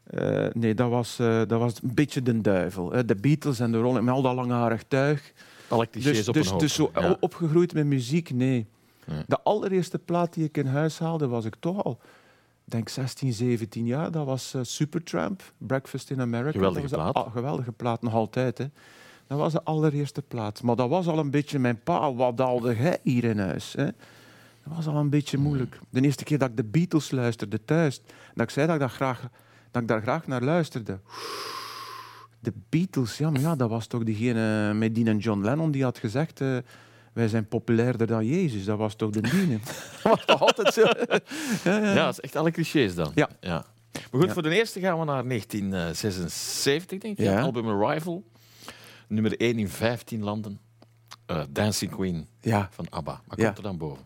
eh, 0.04 0.46
nee, 0.54 0.74
dat 0.74 0.90
was, 0.90 1.20
eh, 1.20 1.42
dat 1.48 1.60
was 1.60 1.74
een 1.84 1.94
beetje 1.94 2.22
de 2.22 2.42
duivel. 2.42 2.92
hè. 2.92 3.06
De 3.06 3.16
Beatles 3.16 3.60
en 3.60 3.72
de 3.72 3.78
Rolling, 3.80 4.06
met 4.06 4.14
al 4.14 4.22
dat 4.22 4.36
langharig 4.36 4.84
tuig. 4.88 5.34
Alle 5.68 5.90
clichés 5.90 6.18
Dus, 6.18 6.28
op 6.28 6.34
dus, 6.34 6.52
een 6.52 6.58
dus 6.58 6.74
zo 6.74 6.92
Ja. 6.94 7.18
opgegroeid 7.20 7.74
met 7.74 7.86
muziek, 7.86 8.30
nee. 8.32 8.68
Nee. 9.06 9.24
De 9.28 9.42
allereerste 9.44 10.00
plaat 10.00 10.34
die 10.34 10.44
ik 10.44 10.58
in 10.58 10.66
huis 10.66 11.00
haalde, 11.00 11.28
was 11.28 11.46
ik 11.46 11.56
toch 11.60 11.84
al, 11.84 12.00
denk 12.70 12.90
16, 12.90 13.34
17 13.34 13.86
jaar. 13.86 14.12
Dat 14.12 14.26
was 14.26 14.54
eh, 14.54 14.62
Supertramp, 14.64 15.42
Breakfast 15.58 16.10
in 16.10 16.22
America. 16.22 16.52
Geweldige 16.52 16.88
plaat. 16.88 17.16
Een, 17.16 17.24
ah, 17.24 17.32
geweldige 17.32 17.72
plaat, 17.72 18.02
nog 18.02 18.14
altijd. 18.14 18.58
Hè. 18.58 18.66
Dat 19.28 19.38
was 19.38 19.54
de 19.54 19.64
allereerste 19.64 20.22
plaat. 20.22 20.64
Maar 20.64 20.76
dat 20.76 20.90
was 20.90 21.08
al 21.08 21.20
een 21.20 21.32
beetje 21.32 21.60
mijn 21.60 21.80
pa. 21.84 22.14
Wat 22.14 22.40
haalde 22.40 22.76
jij 22.76 23.00
hier 23.04 23.24
in 23.24 23.40
huis? 23.40 23.74
Hè? 23.74 23.86
Dat 24.64 24.76
was 24.76 24.88
al 24.88 24.96
een 24.96 25.10
beetje 25.10 25.38
moeilijk. 25.38 25.80
De 25.90 26.02
eerste 26.02 26.24
keer 26.24 26.38
dat 26.38 26.50
ik 26.50 26.58
de 26.58 26.64
Beatles 26.64 27.12
luisterde 27.12 27.66
thuis, 27.66 28.02
dat 28.34 28.44
ik 28.44 28.50
zei 28.50 28.66
dat 28.66 28.76
ik, 28.76 28.82
dat 28.82 28.92
graag, 28.92 29.30
dat 29.72 29.82
ik 29.82 29.88
daar 29.88 30.02
graag 30.02 30.28
naar 30.28 30.42
luisterde. 30.44 31.00
De 32.40 32.54
Beatles, 32.70 33.18
ja, 33.18 33.30
maar 33.30 33.42
ja, 33.42 33.56
dat 33.56 33.70
was 33.70 33.88
toch 33.88 34.04
diegene 34.04 34.74
met 34.74 34.96
Dean 34.96 35.08
en 35.08 35.18
John 35.18 35.42
Lennon 35.42 35.72
die 35.72 35.84
had 35.84 35.98
gezegd... 35.98 36.42
eh, 36.42 36.58
wij 37.18 37.28
zijn 37.28 37.48
populairder 37.48 38.08
dan 38.08 38.26
Jezus. 38.26 38.66
Dat 38.66 38.78
was 38.78 38.96
toch 38.96 39.10
de 39.10 39.22
dienen? 39.22 39.62
dat 40.04 40.12
was 40.16 40.26
toch 40.26 40.42
altijd 40.42 40.74
zo? 40.74 40.82
ja, 41.64 41.78
ja. 41.78 41.94
ja, 41.94 42.06
dat 42.06 42.14
is 42.14 42.20
echt 42.20 42.36
alle 42.36 42.52
clichés 42.52 42.96
dan. 42.96 43.12
Ja. 43.16 43.30
ja. 43.40 43.66
Maar 44.12 44.22
goed, 44.22 44.32
voor 44.32 44.44
de 44.44 44.56
eerste 44.56 44.80
gaan 44.80 45.00
we 45.00 45.06
naar 45.06 45.28
1976, 45.28 47.00
denk 47.00 47.18
ik. 47.18 47.26
Ja. 47.26 47.42
Album 47.42 47.68
Arrival. 47.68 48.24
Nummer 49.08 49.40
1 49.40 49.60
in 49.60 49.70
15 49.70 50.24
landen. 50.24 50.60
Eh, 51.26 51.42
Dancing 51.50 51.92
Queen 51.92 52.28
Ja. 52.42 52.70
van 52.72 52.86
ABBA. 52.90 53.22
Wat 53.28 53.38
komt 53.38 53.58
er 53.58 53.64
dan 53.64 53.78
boven? 53.78 54.06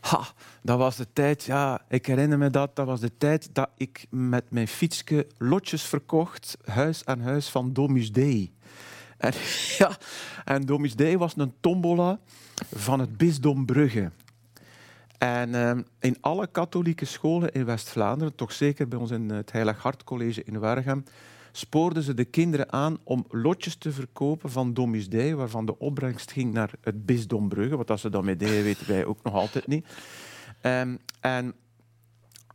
Ha, 0.00 0.26
dat 0.62 0.78
was 0.78 0.96
de 0.96 1.06
tijd, 1.12 1.44
ja, 1.44 1.80
ik 1.88 2.06
herinner 2.06 2.38
me 2.38 2.50
dat. 2.50 2.76
Dat 2.76 2.86
was 2.86 3.00
de 3.00 3.16
tijd 3.18 3.48
dat 3.52 3.70
ik 3.76 4.06
met 4.10 4.50
mijn 4.50 4.68
fietsje 4.68 5.26
lotjes 5.38 5.82
verkocht, 5.82 6.56
huis 6.64 7.04
aan 7.04 7.20
huis 7.20 7.48
van 7.48 7.72
Domus 7.72 8.12
Dei. 8.12 8.52
En, 9.18 9.32
ja, 9.78 9.96
en 10.44 11.18
was 11.18 11.36
een 11.36 11.54
tombola 11.60 12.18
van 12.74 13.00
het 13.00 13.16
bisdom 13.16 13.66
Brugge. 13.66 14.10
En 15.18 15.54
ehm, 15.54 15.82
in 16.00 16.16
alle 16.20 16.46
katholieke 16.46 17.04
scholen 17.04 17.52
in 17.52 17.64
West-Vlaanderen, 17.64 18.34
toch 18.34 18.52
zeker 18.52 18.88
bij 18.88 18.98
ons 18.98 19.10
in 19.10 19.30
het 19.30 19.52
Heilig 19.52 19.82
Hart 19.82 20.04
College 20.04 20.44
in 20.44 20.60
Wergem, 20.60 21.04
spoorden 21.52 22.02
ze 22.02 22.14
de 22.14 22.24
kinderen 22.24 22.72
aan 22.72 22.98
om 23.04 23.24
lotjes 23.28 23.76
te 23.76 23.92
verkopen 23.92 24.50
van 24.50 24.74
Domus 24.74 25.08
Dei, 25.08 25.34
waarvan 25.34 25.66
de 25.66 25.78
opbrengst 25.78 26.32
ging 26.32 26.52
naar 26.52 26.70
het 26.80 27.06
bisdom 27.06 27.48
Brugge. 27.48 27.76
Wat 27.76 28.00
ze 28.00 28.10
daarmee 28.10 28.36
deden, 28.36 28.62
weten 28.62 28.88
wij 28.88 29.04
ook 29.04 29.22
nog 29.22 29.34
altijd 29.34 29.66
niet. 29.66 29.86
Ehm, 30.60 30.96
en 31.20 31.54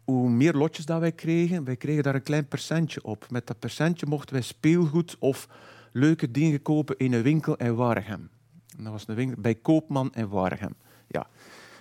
hoe 0.04 0.30
meer 0.30 0.54
lotjes 0.54 0.86
dat 0.86 1.00
wij 1.00 1.12
kregen, 1.12 1.64
wij 1.64 1.76
kregen 1.76 2.04
daar 2.04 2.16
een 2.16 2.24
klein 2.24 2.48
percentje 2.48 3.04
op. 3.04 3.26
Met 3.30 3.48
dat 3.48 3.60
percentje 3.60 4.06
mochten 4.06 4.34
wij 4.34 4.44
speelgoed 4.44 5.16
of 5.20 5.48
leuke 5.94 6.32
dingen 6.32 6.62
kopen 6.62 6.98
in 6.98 7.14
een 7.14 7.22
winkel 7.22 7.56
in 7.56 7.76
Waregem. 7.76 8.30
En 8.78 8.84
dat 8.84 8.92
was 8.92 9.08
een 9.08 9.16
winkel 9.16 9.42
bij 9.42 9.56
Koopman 9.56 10.12
in 10.16 10.28
Waregem. 10.30 10.76
Ja. 11.08 11.28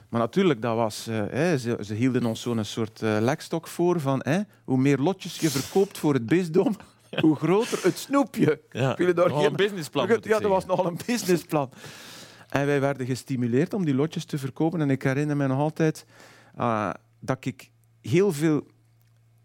Maar 0.09 0.21
natuurlijk, 0.21 0.63
dat 0.63 0.77
was, 0.77 1.07
eh, 1.07 1.25
hè, 1.31 1.59
ze, 1.59 1.79
ze 1.81 1.95
hielden 1.95 2.25
ons 2.25 2.41
zo'n 2.41 2.65
soort 2.65 3.03
eh, 3.03 3.17
lekstok 3.21 3.67
voor 3.69 4.01
van 4.01 4.21
hè, 4.25 4.41
hoe 4.65 4.79
meer 4.79 4.99
lotjes 4.99 5.39
je 5.39 5.51
verkoopt 5.51 5.99
voor 5.99 6.15
het 6.15 6.27
bisdom, 6.27 6.77
hoe 7.21 7.37
groter 7.37 7.79
het 7.83 7.99
snoepje. 7.99 8.61
Ja, 8.71 8.95
Wil 8.97 9.07
je 9.07 9.13
daar 9.15 9.27
Nogal 9.29 9.41
geen- 9.43 9.51
een 9.51 9.57
businessplan. 9.57 10.09
ja, 10.09 10.39
dat 10.41 10.43
was 10.51 10.67
nogal 10.67 10.87
een 10.87 10.99
businessplan. 11.07 11.71
En 12.49 12.67
wij 12.67 12.81
werden 12.81 13.07
gestimuleerd 13.07 13.75
om 13.75 13.85
die 13.85 13.95
lotjes 13.95 14.25
te 14.25 14.39
verkopen. 14.39 14.81
En 14.81 14.91
ik 14.91 15.03
herinner 15.03 15.37
me 15.37 15.47
nog 15.47 15.59
altijd 15.59 16.07
ah, 16.57 16.91
dat 17.21 17.45
ik 17.45 17.71
heel 18.01 18.33
veel 18.33 18.67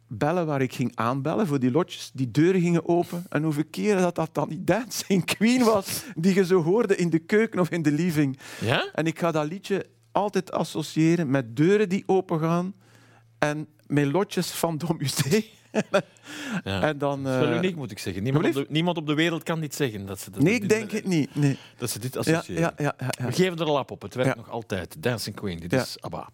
bellen 0.07 0.45
waar 0.45 0.61
ik 0.61 0.73
ging 0.73 0.91
aanbellen 0.95 1.47
voor 1.47 1.59
die 1.59 1.71
lotjes, 1.71 2.11
die 2.13 2.31
deuren 2.31 2.61
gingen 2.61 2.87
open. 2.87 3.25
En 3.29 3.43
hoeveel 3.43 3.65
keren 3.71 4.01
dat 4.01 4.15
dat 4.15 4.29
dan 4.33 4.49
die 4.49 4.63
Dancing 4.63 5.25
Queen 5.25 5.63
was, 5.63 6.03
die 6.15 6.33
je 6.33 6.45
zo 6.45 6.63
hoorde 6.63 6.95
in 6.95 7.09
de 7.09 7.19
keuken 7.19 7.59
of 7.59 7.69
in 7.69 7.81
de 7.81 7.91
living. 7.91 8.39
Ja? 8.61 8.89
En 8.93 9.05
ik 9.05 9.19
ga 9.19 9.31
dat 9.31 9.45
liedje 9.47 9.85
altijd 10.11 10.51
associëren 10.51 11.29
met 11.29 11.55
deuren 11.55 11.89
die 11.89 12.03
opengaan 12.05 12.73
en 13.39 13.67
met 13.87 14.05
lotjes 14.05 14.51
van 14.51 14.77
Domusee. 14.77 15.49
ja. 16.63 16.81
En 16.89 16.97
dan... 16.97 17.23
Dat 17.23 17.33
is 17.33 17.39
wel 17.39 17.49
eh, 17.51 17.57
uniek, 17.57 17.75
moet 17.75 17.91
ik 17.91 17.99
zeggen. 17.99 18.23
Niemand 18.23 18.45
op, 18.45 18.53
de, 18.53 18.65
niemand 18.69 18.97
op 18.97 19.07
de 19.07 19.13
wereld 19.13 19.43
kan 19.43 19.59
dit 19.59 19.75
zeggen. 19.75 20.05
Dat 20.05 20.19
ze 20.19 20.31
dat 20.31 20.41
nee, 20.41 20.53
ik 20.53 20.69
denk 20.69 20.91
het 20.91 21.05
niet. 21.07 21.35
Nee. 21.35 21.57
Dat 21.77 21.89
ze 21.89 21.99
dit 21.99 22.17
associëren. 22.17 22.61
ja, 22.61 22.73
ja, 22.77 22.95
ja, 22.97 23.09
ja. 23.19 23.25
We 23.25 23.31
geven 23.31 23.57
er 23.57 23.65
een 23.65 23.71
lap 23.71 23.91
op. 23.91 24.01
Het 24.01 24.15
werkt 24.15 24.29
Ja. 24.29 24.35
nog 24.37 24.49
altijd. 24.49 24.95
Dancing 24.99 25.35
Queen, 25.35 25.59
dit 25.59 25.71
Ja. 25.71 25.81
is 25.81 26.01
ABBA. 26.01 26.29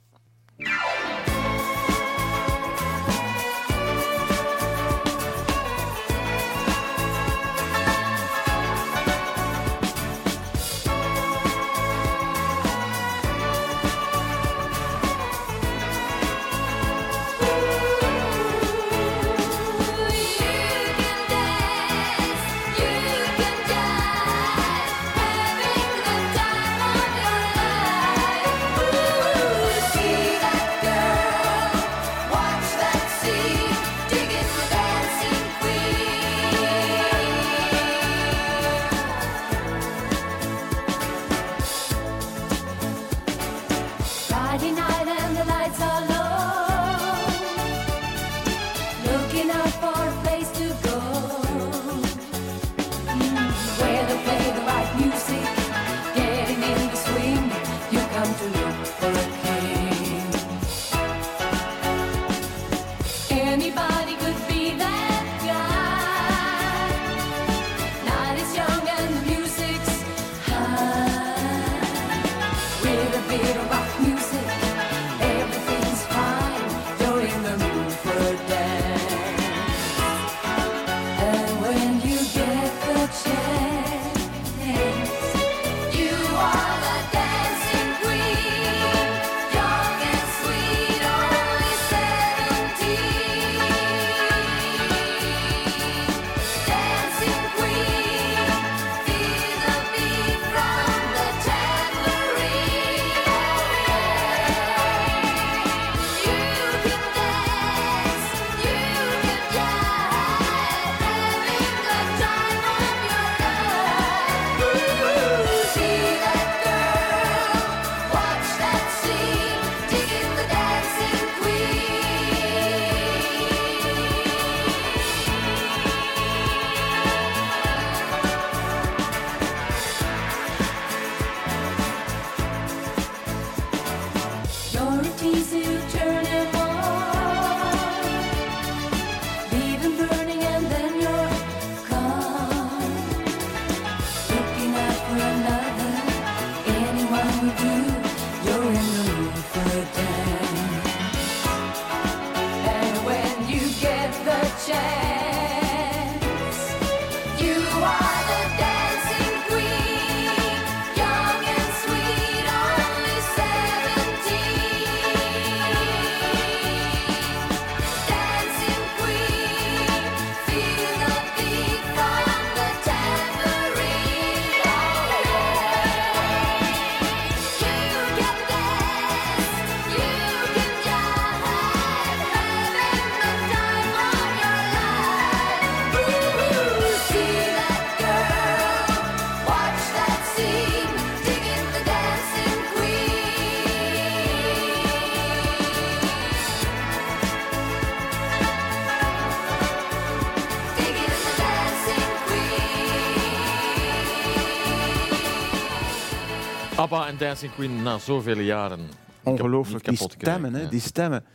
Dancing 207.24 207.52
Queen 207.54 207.84
na 207.84 207.98
zoveel 207.98 208.40
jaren. 208.40 208.80
Ongelooflijk, 209.24 209.84
die 209.86 209.98
stemmen, 209.98 210.54
hè, 210.54 210.68
die 210.68 210.80
stemmen. 210.80 211.26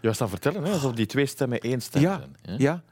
Je 0.00 0.06
was 0.08 0.20
aan 0.20 0.28
vertellen, 0.28 0.64
hè, 0.64 0.72
alsof 0.72 0.92
die 0.92 1.06
twee 1.06 1.26
stemmen 1.26 1.58
één 1.60 1.80
stem 1.82 2.02
Ja, 2.02 2.16
zijn. 2.18 2.36
hè? 2.42 2.54
Ja. 2.64 2.82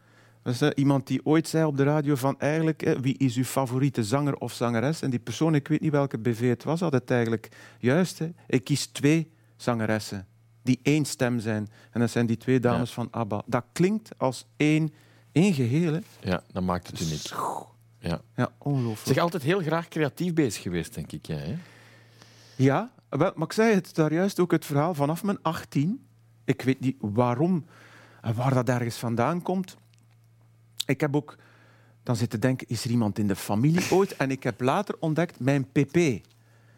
Eh, 0.42 0.68
iemand 0.74 1.06
die 1.06 1.20
ooit 1.24 1.48
zei 1.48 1.64
op 1.64 1.76
de 1.76 1.82
radio 1.82 2.14
van 2.14 2.38
eigenlijk, 2.40 2.82
eh, 2.82 2.98
wie 3.00 3.18
is 3.18 3.36
uw 3.36 3.44
favoriete 3.44 4.04
zanger 4.04 4.36
of 4.36 4.52
zangeres? 4.52 5.02
En 5.02 5.10
die 5.10 5.18
persoon, 5.18 5.54
ik 5.54 5.68
weet 5.68 5.80
niet 5.80 5.90
welke 5.90 6.18
BV 6.18 6.48
het 6.48 6.64
was, 6.64 6.80
had 6.80 6.92
het 6.92 7.10
eigenlijk 7.10 7.48
juist. 7.78 8.18
Hè. 8.18 8.28
Ik 8.46 8.64
kies 8.64 8.86
twee 8.86 9.32
zangeressen 9.56 10.26
die 10.62 10.80
één 10.82 11.04
stem 11.04 11.40
zijn. 11.40 11.68
En 11.90 12.00
dat 12.00 12.10
zijn 12.10 12.26
die 12.26 12.36
twee 12.36 12.60
dames 12.60 12.90
van 12.90 13.08
ABBA. 13.10 13.42
Dat 13.46 13.64
klinkt 13.72 14.10
als 14.16 14.46
één, 14.56 14.94
één 15.32 15.54
geheel. 15.54 15.92
Hè. 15.92 16.00
Ja, 16.20 16.42
dan 16.52 16.64
maakt 16.64 16.86
het 16.86 17.00
u 17.00 17.04
niet. 17.04 17.34
Ja. 17.98 18.20
Ja, 18.36 18.48
ongelooflijk. 18.58 19.06
Zeg 19.14 19.18
altijd 19.18 19.42
heel 19.42 19.60
graag 19.60 19.88
creatief 19.88 20.32
bezig 20.34 20.62
geweest, 20.62 20.94
denk 20.94 21.12
ik. 21.12 21.26
Jij, 21.26 21.36
hè? 21.38 21.56
Ja, 22.56 22.92
maar 23.10 23.32
ik 23.38 23.52
zei 23.52 23.74
het 23.74 23.94
daar 23.94 24.12
juist 24.12 24.40
ook 24.40 24.50
het 24.50 24.64
verhaal 24.64 24.94
vanaf 24.94 25.22
mijn 25.22 25.38
18. 25.42 26.06
Ik 26.44 26.62
weet 26.62 26.80
niet 26.80 26.96
waarom 27.00 27.64
en 28.22 28.34
waar 28.34 28.54
dat 28.54 28.68
ergens 28.68 28.96
vandaan 28.96 29.42
komt. 29.42 29.76
Ik 30.86 31.00
heb 31.00 31.16
ook 31.16 31.36
dan 32.02 32.16
zitten 32.16 32.40
denken, 32.40 32.68
is 32.68 32.84
er 32.84 32.90
iemand 32.90 33.18
in 33.18 33.26
de 33.26 33.36
familie 33.36 33.90
ooit? 33.96 34.16
En 34.16 34.30
ik 34.30 34.42
heb 34.42 34.60
later 34.60 34.94
ontdekt, 34.98 35.40
mijn 35.40 35.66
pp, 35.72 35.98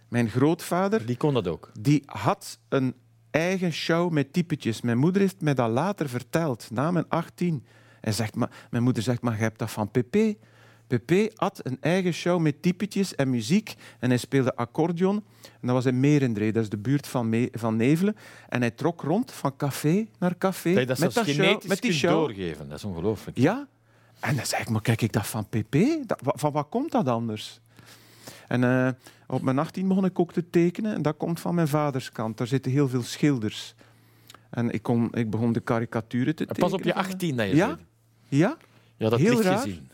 mijn 0.09 0.29
grootvader, 0.31 1.07
Die 1.07 1.17
kon 1.17 1.35
dat 1.35 1.49
ook. 1.49 1.71
die 1.81 2.03
had 2.07 2.59
een 2.69 2.95
eigen 3.31 3.73
show 3.73 4.11
met 4.13 4.33
typetjes. 4.33 4.81
Mijn 4.81 4.99
moeder 4.99 5.21
heeft 5.21 5.41
mij 5.41 5.55
dat 5.55 5.71
later 5.71 6.09
verteld, 6.09 6.71
na 6.71 6.91
mijn 6.91 7.09
18. 7.09 7.65
Hij 8.01 8.13
zegt, 8.13 8.35
maar, 8.35 8.51
mijn 8.71 8.83
moeder 8.83 9.03
zegt, 9.03 9.23
maar 9.23 9.35
je 9.37 9.43
hebt 9.43 9.59
dat 9.59 9.71
van 9.71 9.91
pp. 9.91 10.17
Pp 10.89 11.13
had 11.35 11.61
een 11.63 11.77
eigen 11.81 12.13
show 12.13 12.41
met 12.41 12.63
typetjes 12.63 13.15
en 13.15 13.31
muziek. 13.31 13.75
En 13.99 14.09
hij 14.09 14.19
speelde 14.19 14.57
accordeon. 14.57 15.17
En 15.43 15.67
dat 15.67 15.71
was 15.71 15.85
in 15.87 16.01
Merendree, 16.01 16.53
dat 16.53 16.63
is 16.63 16.69
de 16.69 16.79
buurt 16.79 17.07
van, 17.07 17.29
Me- 17.29 17.49
van 17.53 17.77
Nevelen. 17.77 18.17
En 18.49 18.61
hij 18.61 18.71
trok 18.71 19.03
rond 19.03 19.33
van 19.33 19.57
café 19.57 20.07
naar 20.19 20.39
café. 20.39 20.71
Dat 20.73 20.81
je 20.81 20.87
dat 20.87 20.99
met, 20.99 21.15
dat 21.15 21.27
show, 21.27 21.65
met 21.67 21.81
die 21.83 21.93
show. 21.93 22.11
doorgeven. 22.11 22.69
Dat 22.69 22.79
is 22.79 22.85
ongelooflijk. 22.85 23.39
Ja. 23.39 23.67
En 24.21 24.37
dan 24.37 24.47
zeg 24.47 24.61
ik, 24.61 24.69
maar 24.69 24.81
kijk 24.83 25.03
ik 25.03 25.13
dat 25.13 25.27
van 25.27 25.49
pp? 25.49 25.77
Dat, 26.07 26.19
van 26.23 26.53
wat 26.53 26.67
komt 26.69 26.91
dat 26.93 27.09
anders? 27.09 27.61
En 28.49 28.65
eh, 28.65 28.89
op 29.27 29.43
mijn 29.43 29.59
18 29.59 29.89
begon 29.89 30.05
ik 30.05 30.19
ook 30.19 30.33
te 30.33 30.51
tekenen. 30.51 30.95
En 30.95 31.03
dat 31.03 31.17
komt 31.17 31.41
van 31.41 31.55
mijn 31.55 31.69
vaders 31.69 32.13
kant. 32.13 32.39
Daar 32.39 32.47
zitten 32.47 32.73
heel 32.73 32.89
veel 32.89 33.03
schilders. 33.03 33.75
En 34.51 34.71
ik, 34.71 34.83
kon, 34.83 35.09
ik 35.15 35.31
begon 35.31 35.53
de 35.53 35.61
karikaturen 35.61 36.35
te 36.35 36.43
En 36.43 36.49
tekenen. 36.49 36.71
pas 36.71 36.79
op 36.79 36.85
je 36.85 36.93
van- 36.93 37.03
18 37.03 37.37
dat 37.37 37.49
je 37.49 37.57
Ja? 37.57 37.67
zei. 37.67 37.79
Ja, 38.29 38.57
Ja, 38.97 39.09
dat 39.09 39.19
Heel 39.19 39.31
licht 39.31 39.43
raar. 39.45 39.59
gezien. 39.59 39.91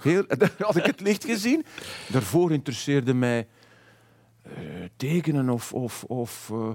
Heel, 0.00 0.24
had 0.58 0.76
ik 0.76 0.84
het 0.84 1.00
licht 1.00 1.24
gezien. 1.24 1.64
Daarvoor 2.08 2.52
interesseerde 2.52 3.14
mij 3.14 3.46
eh, 4.42 4.52
tekenen 4.96 5.48
of, 5.48 5.72
of, 5.72 6.04
of 6.04 6.50
eh, 6.52 6.70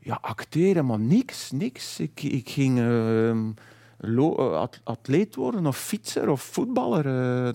ja, 0.00 0.18
acteren, 0.20 0.86
maar 0.86 1.00
niks. 1.00 1.50
niks. 1.50 2.00
Ik, 2.00 2.22
ik 2.22 2.48
ging 2.48 2.78
ehm, 2.78 3.50
eh, 4.18 4.60
at- 4.60 4.80
atleet 4.84 5.34
worden 5.34 5.66
of 5.66 5.78
fietser 5.78 6.28
of 6.28 6.42
voetballer. 6.42 7.04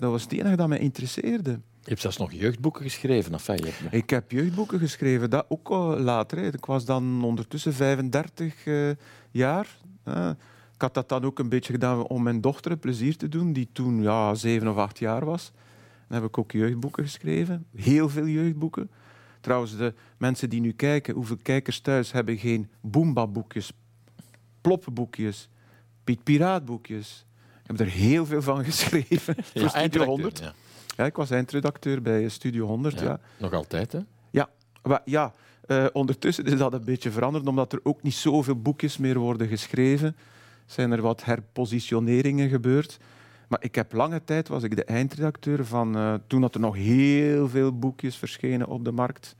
dat 0.00 0.10
was 0.10 0.22
het 0.22 0.32
enige 0.32 0.56
dat 0.56 0.68
mij 0.68 0.78
interesseerde. 0.78 1.60
Je 1.88 1.94
hebt 1.94 2.00
zelfs 2.00 2.16
nog 2.16 2.32
jeugdboeken 2.32 2.82
geschreven. 2.82 3.32
Enfin, 3.32 3.56
je 3.56 3.96
Ik 3.96 4.10
heb 4.10 4.30
jeugdboeken 4.30 4.78
geschreven, 4.78 5.30
dat 5.30 5.46
ook 5.48 5.68
later. 5.98 6.38
Hè. 6.38 6.46
Ik 6.46 6.64
was 6.64 6.84
dan 6.84 7.24
ondertussen 7.24 7.72
35 7.74 8.66
eh, 8.66 8.90
jaar. 9.30 9.66
Eh, 10.78 10.88
ik 10.88 10.94
had 10.94 10.94
dat 10.94 11.08
dan 11.08 11.24
ook 11.24 11.38
een 11.38 11.48
beetje 11.48 11.72
gedaan 11.72 12.06
om 12.06 12.22
mijn 12.22 12.40
dochter 12.40 12.76
plezier 12.76 13.16
te 13.16 13.28
doen, 13.28 13.52
die 13.52 13.68
toen 13.72 14.02
ja, 14.02 14.34
zeven 14.34 14.68
of 14.68 14.76
acht 14.76 14.98
jaar 14.98 15.24
was. 15.24 15.52
Dan 16.08 16.20
heb 16.20 16.28
ik 16.28 16.38
ook 16.38 16.52
jeugdboeken 16.52 17.04
geschreven. 17.04 17.66
Heel 17.76 18.08
veel 18.08 18.26
jeugdboeken. 18.26 18.90
Trouwens, 19.40 19.76
de 19.76 19.94
mensen 20.18 20.50
die 20.50 20.60
nu 20.60 20.72
kijken, 20.72 21.14
hoeveel 21.14 21.38
kijkers 21.42 21.80
thuis 21.80 22.12
hebben 22.12 22.38
geen 22.38 22.68
Boomba-boekjes, 22.80 23.72
ploppenboekjes, 24.60 25.48
Piet 26.04 26.22
Piraat-boekjes. 26.24 27.26
Ik 27.62 27.66
heb 27.66 27.80
er 27.80 27.92
heel 27.92 28.26
veel 28.26 28.42
van 28.42 28.64
geschreven 28.70 29.34
voor 29.34 29.44
Studio 29.44 29.68
eindredacteur, 29.68 30.06
100. 30.06 30.38
Ja. 30.38 30.52
Ja, 30.96 31.04
ik 31.04 31.16
was 31.16 31.30
eindredacteur 31.30 32.02
bij 32.02 32.28
Studio 32.28 32.66
100, 32.66 33.00
Ja. 33.00 33.04
ja. 33.04 33.20
Nog 33.38 33.52
altijd, 33.52 33.92
hè? 33.92 34.00
Maar 34.88 35.02
ja, 35.04 35.32
eh, 35.66 35.86
ondertussen 35.92 36.44
is 36.44 36.58
dat 36.58 36.72
een 36.72 36.84
beetje 36.84 37.10
veranderd, 37.10 37.46
omdat 37.46 37.72
er 37.72 37.80
ook 37.82 38.02
niet 38.02 38.14
zoveel 38.14 38.60
boekjes 38.60 38.96
meer 38.96 39.18
worden 39.18 39.48
geschreven. 39.48 40.16
Zijn 40.68 40.92
er 40.92 41.00
wat 41.02 41.24
herpositioneringen 41.24 42.48
gebeurd. 42.48 42.98
Maar 43.48 43.58
ik 43.62 43.74
heb 43.74 43.92
lange 43.92 44.24
tijd 44.24 44.48
was 44.48 44.62
ik 44.62 44.76
de 44.76 44.84
eindredacteur 44.84 45.64
van 45.66 45.96
eh, 45.96 46.14
toen 46.26 46.40
dat 46.40 46.54
er 46.54 46.60
nog 46.60 46.74
heel 46.74 47.48
veel 47.48 47.78
boekjes 47.78 48.16
verschenen 48.16 48.66
op 48.68 48.84
de 48.84 48.92
markt. 48.92 49.36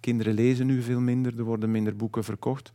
Kinderen 0.00 0.34
lezen 0.34 0.66
nu 0.66 0.82
veel 0.82 1.00
minder, 1.00 1.38
er 1.38 1.44
worden 1.44 1.70
minder 1.70 1.96
boeken 1.96 2.24
verkocht. 2.24 2.72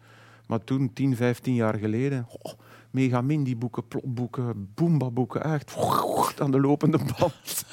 Maar 0.48 0.64
toen, 0.64 0.94
10, 0.94 1.16
15 1.16 1.54
jaar 1.54 1.76
geleden, 1.76 2.26
oh, 2.42 2.54
megamin 2.92 3.56
boeken, 3.58 3.88
plopboeken, 3.88 4.70
boomba-boeken, 4.76 5.44
echt 5.44 5.76
aan 6.42 6.52
de 6.52 6.60
lopende 6.60 6.98
band. 6.98 7.66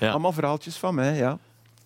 Ja. 0.00 0.10
Allemaal 0.10 0.32
verhaaltjes 0.32 0.76
van 0.76 0.94
mij, 0.94 1.16
ja. 1.16 1.38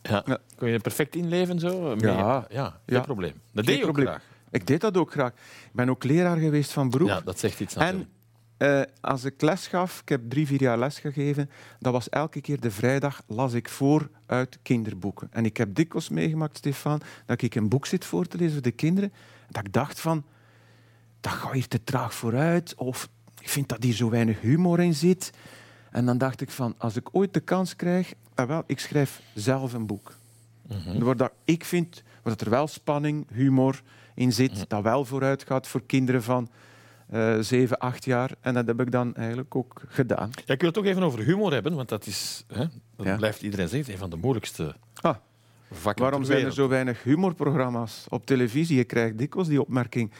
Ja. 0.02 0.22
Ja. 0.26 0.38
Kon 0.56 0.68
je 0.68 0.74
er 0.74 0.80
perfect 0.80 1.14
inleven 1.14 1.58
zo? 1.58 1.94
Ja. 1.98 2.46
ja 2.48 2.68
geen 2.86 2.96
Ja. 2.96 3.00
probleem. 3.00 3.32
Dat 3.32 3.40
Geen 3.52 3.64
deed 3.64 3.76
je 3.76 3.80
ook 3.86 3.92
probleem. 3.92 4.06
graag. 4.06 4.24
Ik 4.56 4.66
deed 4.66 4.80
dat 4.80 4.96
ook 4.96 5.10
graag. 5.10 5.30
Ik 5.32 5.72
ben 5.72 5.88
ook 5.88 6.04
leraar 6.04 6.36
geweest 6.36 6.72
van 6.72 6.90
beroep. 6.90 7.08
Ja, 7.08 7.20
dat 7.20 7.38
zegt 7.38 7.60
iets 7.60 7.74
en 7.74 7.80
natuurlijk. 7.80 8.10
eh, 8.56 8.80
als 9.00 9.24
ik 9.24 9.40
les 9.42 9.66
gaf, 9.66 10.00
ik 10.00 10.08
heb 10.08 10.20
drie, 10.28 10.46
vier 10.46 10.60
jaar 10.60 10.78
les 10.78 10.98
gegeven, 10.98 11.50
dat 11.78 11.92
was 11.92 12.08
elke 12.08 12.40
keer 12.40 12.60
de 12.60 12.70
vrijdag 12.70 13.22
las 13.26 13.52
ik 13.52 13.68
voor 13.68 14.10
uit 14.26 14.58
kinderboeken. 14.62 15.28
En 15.30 15.44
ik 15.44 15.56
heb 15.56 15.74
dikwijls 15.74 16.08
meegemaakt, 16.08 16.56
Stefan, 16.56 17.00
dat 17.26 17.42
ik 17.42 17.54
een 17.54 17.68
boek 17.68 17.86
zit 17.86 18.04
voor 18.04 18.26
te 18.26 18.36
lezen 18.36 18.52
voor 18.52 18.62
de 18.62 18.70
kinderen, 18.70 19.12
dat 19.50 19.66
ik 19.66 19.72
dacht 19.72 20.00
van, 20.00 20.24
dat 21.20 21.32
gaat 21.32 21.52
hier 21.52 21.68
te 21.68 21.84
traag 21.84 22.14
vooruit, 22.14 22.74
of 22.74 23.08
ik 23.40 23.48
vind 23.48 23.68
dat 23.68 23.82
hier 23.82 23.94
zo 23.94 24.10
weinig 24.10 24.40
humor 24.40 24.80
in 24.80 24.94
zit. 24.94 25.30
En 25.90 26.06
dan 26.06 26.18
dacht 26.18 26.40
ik 26.40 26.50
van, 26.50 26.74
als 26.78 26.96
ik 26.96 27.08
ooit 27.12 27.34
de 27.34 27.40
kans 27.40 27.76
krijg, 27.76 28.12
ah 28.34 28.48
wel, 28.48 28.62
ik 28.66 28.80
schrijf 28.80 29.22
zelf 29.34 29.72
een 29.72 29.86
boek. 29.86 30.12
Waar 30.98 31.16
dat 31.16 31.32
ik 31.44 31.64
vind 31.64 32.02
waar 32.22 32.36
dat 32.36 32.40
er 32.46 32.50
wel 32.50 32.66
spanning, 32.66 33.26
humor 33.32 33.82
in 34.16 34.32
zit, 34.32 34.64
dat 34.68 34.82
wel 34.82 35.04
vooruit 35.04 35.44
gaat 35.46 35.66
voor 35.66 35.82
kinderen 35.86 36.22
van 36.22 36.48
eh 37.10 37.36
7, 37.40 37.78
8 37.78 38.04
jaar. 38.04 38.30
En 38.40 38.54
dat 38.54 38.66
heb 38.66 38.80
ik 38.80 38.90
dan 38.90 39.14
eigenlijk 39.14 39.54
ook 39.56 39.82
gedaan. 39.88 40.30
Ja, 40.46 40.52
ik 40.54 40.60
wil 40.60 40.70
het 40.70 40.74
toch 40.74 40.84
even 40.84 41.02
over 41.02 41.20
humor 41.20 41.52
hebben, 41.52 41.74
want 41.74 41.88
dat 41.88 42.06
is, 42.06 42.44
hè, 42.48 42.64
dat 42.96 43.06
Ja. 43.06 43.16
blijft 43.16 43.42
iedereen 43.42 43.68
zeggen, 43.68 43.92
een 43.92 43.98
van 43.98 44.10
de 44.10 44.16
moeilijkste 44.16 44.74
Ah, 45.00 45.16
vakken 45.70 46.02
waarom 46.02 46.24
zijn 46.24 46.44
er 46.44 46.52
zo 46.52 46.68
weinig 46.68 47.02
humorprogramma's 47.02 48.04
op 48.08 48.26
televisie? 48.26 48.76
Je 48.76 48.84
krijgt 48.84 49.18
dikwijls 49.18 49.48
die 49.48 49.60
opmerking. 49.60 50.10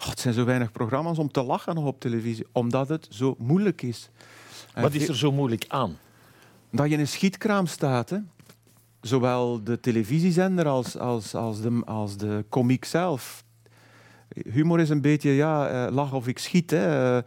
"Oh, 0.00 0.08
het 0.08 0.20
zijn 0.20 0.34
zo 0.34 0.44
weinig 0.44 0.72
programma's 0.72 1.18
om 1.18 1.30
te 1.30 1.42
lachen 1.42 1.74
nog 1.74 1.84
op 1.84 2.00
televisie, 2.00 2.46
omdat 2.52 2.88
het 2.88 3.06
zo 3.10 3.34
moeilijk 3.38 3.82
is. 3.82 4.10
Wat 4.74 4.94
is 4.94 5.08
er 5.08 5.16
zo 5.16 5.32
moeilijk 5.32 5.64
aan? 5.68 5.98
Dat 6.70 6.86
je 6.86 6.92
in 6.94 7.00
een 7.00 7.08
schietkraam 7.08 7.66
staat. 7.66 8.10
Hè? 8.10 8.18
Zowel 9.08 9.64
de 9.64 9.80
televisiezender 9.80 10.66
als, 10.66 10.98
als, 10.98 11.34
als, 11.34 11.60
de, 11.60 11.82
als 11.84 12.16
de 12.16 12.44
komiek 12.48 12.84
zelf. 12.84 13.44
Humor 14.28 14.80
is 14.80 14.88
een 14.88 15.00
beetje 15.00 15.30
ja, 15.30 15.68
eh, 15.68 15.92
lach 15.94 16.12
of 16.12 16.28
ik 16.28 16.38
schiet. 16.38 16.70
Hè. 16.70 17.16
Eh, 17.16 17.22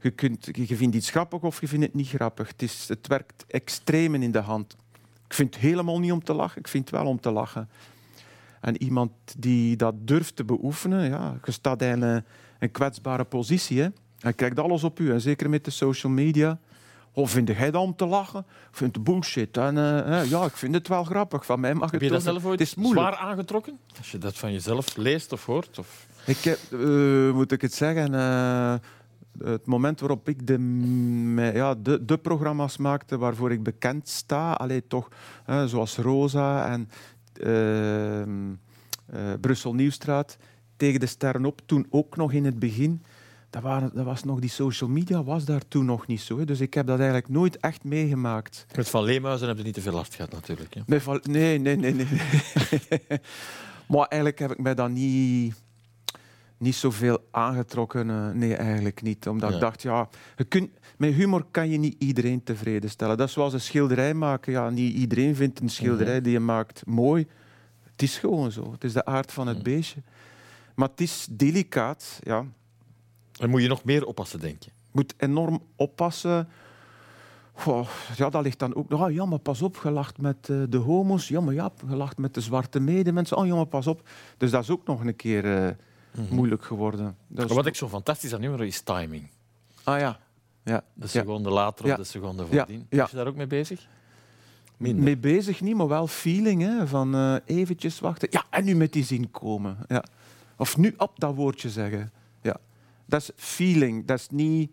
je, 0.00 0.10
kunt, 0.10 0.48
je 0.52 0.76
vindt 0.76 0.96
iets 0.96 1.10
grappig 1.10 1.42
of 1.42 1.60
je 1.60 1.68
vindt 1.68 1.84
het 1.84 1.94
niet 1.94 2.08
grappig. 2.08 2.48
Het, 2.48 2.62
is, 2.62 2.88
het 2.88 3.06
werkt 3.06 3.44
extremen 3.48 4.22
in 4.22 4.30
de 4.30 4.38
hand. 4.38 4.76
Ik 5.26 5.34
vind 5.34 5.54
het 5.54 5.62
helemaal 5.62 5.98
niet 5.98 6.12
om 6.12 6.24
te 6.24 6.34
lachen, 6.34 6.60
ik 6.60 6.68
vind 6.68 6.90
het 6.90 7.00
wel 7.00 7.08
om 7.08 7.20
te 7.20 7.30
lachen. 7.30 7.68
En 8.60 8.82
iemand 8.82 9.12
die 9.38 9.76
dat 9.76 9.94
durft 9.98 10.36
te 10.36 10.44
beoefenen, 10.44 11.08
ja, 11.08 11.38
je 11.44 11.52
staat 11.52 11.82
in 11.82 12.02
een, 12.02 12.24
een 12.58 12.70
kwetsbare 12.70 13.24
positie. 13.24 13.80
Hè. 13.80 13.88
Hij 14.18 14.32
kijkt 14.32 14.58
alles 14.58 14.84
op 14.84 14.98
u, 14.98 15.12
en 15.12 15.20
zeker 15.20 15.50
met 15.50 15.64
de 15.64 15.70
social 15.70 16.12
media. 16.12 16.58
Of 17.18 17.30
vind 17.30 17.48
jij 17.48 17.70
dat 17.70 17.82
om 17.82 17.96
te 17.96 18.06
lachen? 18.06 18.40
Ik 18.70 18.76
vind 18.76 18.94
het 18.94 19.04
bullshit. 19.04 19.56
En, 19.56 19.78
eh, 20.06 20.30
ja, 20.30 20.44
ik 20.44 20.56
vind 20.56 20.74
het 20.74 20.88
wel 20.88 21.04
grappig. 21.04 21.44
Van 21.46 21.60
mij 21.60 21.74
mag 21.74 21.90
Heb 21.90 22.00
het 22.00 22.02
je 22.02 22.08
dat 22.16 22.24
toch- 22.24 22.32
zelf 22.32 22.44
ooit 22.44 22.58
Het 22.58 22.68
is 22.68 22.74
moeilijk. 22.74 23.06
zwaar 23.06 23.18
aangetrokken? 23.28 23.78
Als 23.98 24.10
je 24.10 24.18
dat 24.18 24.36
van 24.36 24.52
jezelf 24.52 24.96
leest 24.96 25.32
of 25.32 25.46
hoort? 25.46 25.78
Of... 25.78 26.06
Ik 26.26 26.36
heb, 26.38 26.58
eh, 26.70 27.32
moet 27.32 27.52
ik 27.52 27.60
het 27.60 27.74
zeggen, 27.74 28.14
eh, 28.14 28.74
het 29.44 29.66
moment 29.66 30.00
waarop 30.00 30.28
ik 30.28 30.46
de, 30.46 31.50
ja, 31.54 31.74
de, 31.74 32.04
de 32.04 32.18
programma's 32.18 32.76
maakte 32.76 33.18
waarvoor 33.18 33.52
ik 33.52 33.62
bekend 33.62 34.08
sta, 34.08 34.52
allee, 34.52 34.86
toch, 34.86 35.08
hè, 35.44 35.68
zoals 35.68 35.96
Rosa 35.96 36.68
en 36.72 36.88
ehm, 37.32 38.52
eh, 39.06 39.32
Brussel 39.40 39.74
Nieuwstraat, 39.74 40.36
tegen 40.76 41.00
de 41.00 41.06
sterren 41.06 41.44
op, 41.44 41.60
toen 41.66 41.86
ook 41.90 42.16
nog 42.16 42.32
in 42.32 42.44
het 42.44 42.58
begin. 42.58 43.02
Dat, 43.50 43.62
waren, 43.62 43.90
dat 43.94 44.04
was 44.04 44.24
nog, 44.24 44.40
die 44.40 44.50
social 44.50 44.90
media 44.90 45.22
was 45.24 45.44
daar 45.44 45.68
toen 45.68 45.84
nog 45.84 46.06
niet 46.06 46.20
zo. 46.20 46.38
Hè. 46.38 46.44
Dus 46.44 46.60
ik 46.60 46.74
heb 46.74 46.86
dat 46.86 46.96
eigenlijk 46.98 47.28
nooit 47.28 47.56
echt 47.60 47.84
meegemaakt. 47.84 48.66
Met 48.76 48.88
Van 48.88 49.04
Leemuizen 49.04 49.48
heb 49.48 49.56
je 49.56 49.62
niet 49.62 49.74
te 49.74 49.80
veel 49.80 49.92
last 49.92 50.14
gehad 50.14 50.32
natuurlijk. 50.32 50.74
Hè? 50.74 50.80
Met 50.86 51.02
val- 51.02 51.20
Nee, 51.22 51.58
nee, 51.58 51.76
nee. 51.76 51.94
nee. 51.94 52.06
maar 53.88 54.06
eigenlijk 54.06 54.38
heb 54.38 54.50
ik 54.50 54.58
mij 54.58 54.74
dat 54.74 54.90
niet, 54.90 55.54
niet 56.58 56.74
zoveel 56.74 57.18
aangetrokken. 57.30 58.10
eh, 58.10 58.30
Nee, 58.30 58.54
eigenlijk 58.54 59.02
niet. 59.02 59.28
Omdat 59.28 59.48
Ja. 59.48 59.54
ik 59.54 59.60
dacht, 59.60 59.82
ja, 59.82 60.08
je 60.36 60.44
kunt, 60.44 60.70
met 60.98 61.14
humor 61.14 61.44
kan 61.50 61.68
je 61.70 61.78
niet 61.78 61.96
iedereen 61.98 62.42
tevreden 62.42 62.90
stellen. 62.90 63.16
Dat 63.16 63.26
is 63.28 63.32
zoals 63.34 63.52
een 63.52 63.60
schilderij 63.60 64.14
maken. 64.14 64.52
Ja, 64.52 64.70
niet 64.70 64.94
iedereen 64.94 65.34
vindt 65.36 65.60
een 65.60 65.70
schilderij 65.70 66.20
die 66.20 66.32
je 66.32 66.40
maakt 66.40 66.86
mooi. 66.86 67.26
Het 67.82 68.02
is 68.02 68.18
gewoon 68.18 68.52
zo. 68.52 68.72
Het 68.72 68.84
is 68.84 68.92
de 68.92 69.04
aard 69.04 69.32
van 69.32 69.46
het 69.46 69.56
Mm. 69.56 69.62
beestje. 69.62 70.02
Maar 70.74 70.88
het 70.88 71.00
is 71.00 71.26
delicaat. 71.30 72.18
Ja. 72.22 72.44
Dan 73.36 73.50
moet 73.50 73.62
je 73.62 73.68
nog 73.68 73.84
meer 73.84 74.06
oppassen, 74.06 74.40
denk 74.40 74.62
je. 74.62 74.70
moet 74.92 75.14
enorm 75.16 75.62
oppassen. 75.76 76.48
Goh, 77.52 77.88
ja, 78.16 78.30
dat 78.30 78.42
ligt 78.42 78.58
dan 78.58 78.74
ook. 78.74 78.92
Oh, 78.92 79.10
ja, 79.10 79.24
maar 79.24 79.38
pas 79.38 79.62
op, 79.62 79.76
gelacht 79.76 80.18
met 80.18 80.48
eh, 80.48 80.62
de 80.68 80.76
homo's. 80.76 81.28
Ja, 81.28 81.40
maar 81.40 81.54
ja, 81.54 81.72
gelacht 81.88 82.18
met 82.18 82.34
de 82.34 82.40
zwarte 82.40 82.80
medemensen. 82.80 83.36
Oh, 83.36 83.46
ja, 83.46 83.54
maar 83.54 83.66
pas 83.66 83.86
op. 83.86 84.08
Dus 84.36 84.50
dat 84.50 84.62
is 84.62 84.70
ook 84.70 84.86
nog 84.86 85.04
een 85.04 85.16
keer 85.16 85.56
eh, 85.64 85.70
moeilijk 86.30 86.64
geworden. 86.64 87.16
Dat 87.26 87.42
is- 87.42 87.46
Maar 87.46 87.56
Wat 87.56 87.66
ik 87.66 87.74
zo 87.74 87.88
fantastisch 87.88 88.34
aan 88.34 88.40
nummer 88.40 88.64
is 88.64 88.80
timing. 88.80 89.28
Ah 89.82 89.98
ja. 89.98 90.18
ja. 90.64 90.82
De 90.94 91.02
ja. 91.02 91.06
seconde 91.06 91.50
later 91.50 91.84
of 91.84 91.90
Ja. 91.90 91.96
de 91.96 92.04
seconde 92.04 92.42
Ja, 92.50 92.56
voordien. 92.56 92.86
ja. 92.90 93.04
Is 93.04 93.10
je 93.10 93.16
daar 93.16 93.26
ook 93.26 93.36
mee 93.36 93.46
bezig? 93.46 93.88
Minder. 94.76 95.04
Mee 95.04 95.16
bezig 95.16 95.60
niet, 95.60 95.76
maar 95.76 95.88
wel 95.88 96.06
feeling. 96.06 96.62
Hè, 96.62 96.86
van 96.86 97.14
eh, 97.14 97.34
eventjes 97.44 98.00
wachten. 98.00 98.28
Ja, 98.30 98.44
en 98.50 98.64
nu 98.64 98.74
met 98.74 98.92
die 98.92 99.04
zin 99.04 99.30
komen. 99.30 99.76
Ja. 99.88 100.04
Of 100.56 100.76
nu 100.76 100.94
op 100.96 101.12
dat 101.20 101.34
woordje 101.34 101.70
zeggen. 101.70 102.12
Dat 103.06 103.20
is 103.20 103.30
feeling. 103.36 104.06
Dat 104.06 104.18
is 104.18 104.28
niet... 104.30 104.70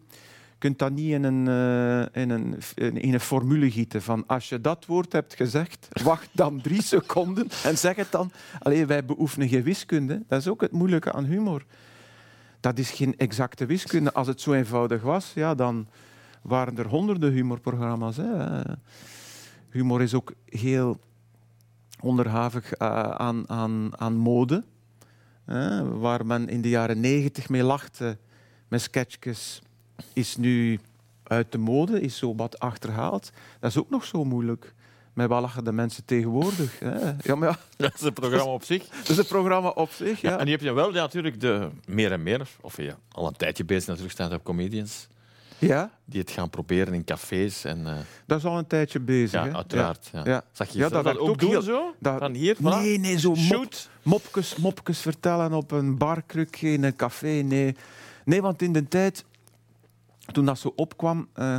Je 0.52 0.69
kunt 0.69 0.80
dat 0.80 0.91
niet 0.91 1.12
in 1.12 1.24
een, 1.24 1.48
eh, 1.48 2.22
in, 2.22 2.30
een, 2.30 2.58
in 3.02 3.13
een 3.13 3.19
formule 3.19 3.72
gieten 3.72 4.02
van 4.02 4.24
als 4.28 4.50
je 4.50 4.62
dat 4.62 4.86
woord 4.86 5.12
hebt 5.12 5.34
gezegd, 5.36 5.88
wacht 6.04 6.30
dan 6.32 6.62
drie 6.62 6.84
seconden 6.93 7.48
en 7.63 7.78
zeg 7.78 7.96
het 7.96 8.12
dan. 8.12 8.32
Allee, 8.60 8.86
wij 8.86 9.06
beoefenen 9.06 9.48
geen 9.48 9.63
wiskunde. 9.63 10.24
Dat 10.28 10.39
is 10.39 10.48
ook 10.48 10.62
het 10.62 10.72
moeilijke 10.72 11.12
aan 11.12 11.26
humor. 11.26 11.65
Dat 12.60 12.78
is 12.78 12.91
geen 12.91 13.17
exacte 13.17 13.65
wiskunde. 13.65 14.13
Als 14.13 14.28
het 14.28 14.41
zo 14.41 14.54
eenvoudig 14.54 15.02
was, 15.02 15.32
ja, 15.36 15.56
dan 15.56 15.88
waren 16.41 16.78
er 16.78 16.88
honderden 16.88 17.32
humorprogramma's. 17.32 18.17
Hè. 18.17 18.62
Humor 19.69 20.02
is 20.02 20.13
ook 20.13 20.34
heel 20.46 21.00
onderhavig 22.00 22.74
eh, 22.74 23.10
aan, 23.10 23.50
aan, 23.50 24.00
aan 24.00 24.15
mode. 24.15 24.63
Waar 25.99 26.25
men 26.25 26.49
in 26.49 26.62
de 26.62 26.69
jaren 26.69 26.99
negentig 26.99 27.49
mee 27.49 27.63
lachte 27.63 28.17
met 28.67 28.82
sketchjes, 28.82 29.62
is 30.13 30.38
nu 30.38 30.79
uit 31.23 31.51
de 31.51 31.58
mode, 31.58 32.01
is 32.01 32.17
zo 32.17 32.36
wat 32.36 32.60
achterhaald. 32.60 33.32
Dat 33.60 33.69
is 33.69 33.77
ook 33.77 33.89
nog 33.89 34.06
zo 34.06 34.23
moeilijk. 34.23 34.73
Met 35.13 35.27
wat 35.27 35.41
lachen 35.41 35.63
de 35.63 35.71
mensen 35.71 36.06
tegenwoordig? 36.06 36.79
Hè? 36.79 37.12
Ja, 37.21 37.36
maar 37.36 37.49
ja, 37.49 37.58
Dat 37.77 37.93
is 37.93 38.01
een 38.01 38.13
programma 38.13 38.51
op 38.51 38.63
zich. 38.63 38.88
dat 38.88 39.10
is 39.10 39.17
een 39.17 39.25
programma 39.25 39.69
op 39.69 39.91
zich. 39.91 40.21
Ja. 40.21 40.38
En 40.38 40.45
die 40.45 40.53
heb 40.53 40.63
je 40.63 40.73
wel 40.73 40.93
ja, 40.93 41.01
natuurlijk 41.01 41.39
de 41.39 41.69
meer 41.86 42.12
en 42.12 42.23
meer, 42.23 42.47
of 42.62 42.77
ja, 42.77 42.97
al 43.12 43.27
een 43.27 43.34
tijdje 43.34 43.65
bezig 43.65 43.88
natuurlijk, 43.88 44.13
stand-up 44.13 44.43
comedians, 44.43 45.08
ja, 45.67 45.91
die 46.06 46.19
het 46.21 46.32
gaan 46.32 46.49
proberen 46.49 46.93
in 46.93 47.04
cafés. 47.04 47.63
En, 47.65 47.88
eh, 47.88 47.93
dat 48.26 48.38
is 48.38 48.45
al 48.45 48.58
een 48.58 48.67
tijdje 48.67 48.99
bezig. 48.99 49.32
ja, 49.43 49.47
hè. 49.49 49.56
uiteraard. 49.56 50.10
Ja. 50.13 50.21
Ja. 50.26 50.43
Zag 50.52 50.69
je 50.69 50.78
Ja, 50.78 50.89
dat 50.89 51.04
dat, 51.04 51.17
ook 51.17 51.30
ook 51.30 51.39
doen 51.39 51.49
heel- 51.49 51.62
zo? 51.62 51.95
dat- 51.99 52.17
Van 52.19 52.34
hier, 52.34 52.56
voilà. 52.56 52.60
Nee, 52.62 52.97
nee, 52.99 53.19
zo 53.19 53.36
mop, 53.36 53.73
mopjes, 54.04 54.56
mopjes 54.56 54.99
vertellen 54.99 55.54
op 55.54 55.71
een 55.71 55.97
barkruk 55.97 56.62
in 56.62 56.84
een 56.84 56.95
café. 56.95 57.28
Nee. 57.41 57.76
nee, 58.26 58.41
want 58.41 58.62
in 58.62 58.73
de 58.73 58.88
tijd, 58.88 59.26
toen 60.32 60.45
dat 60.45 60.60
zo 60.60 60.73
opkwam, 60.76 61.28
eh, 61.34 61.56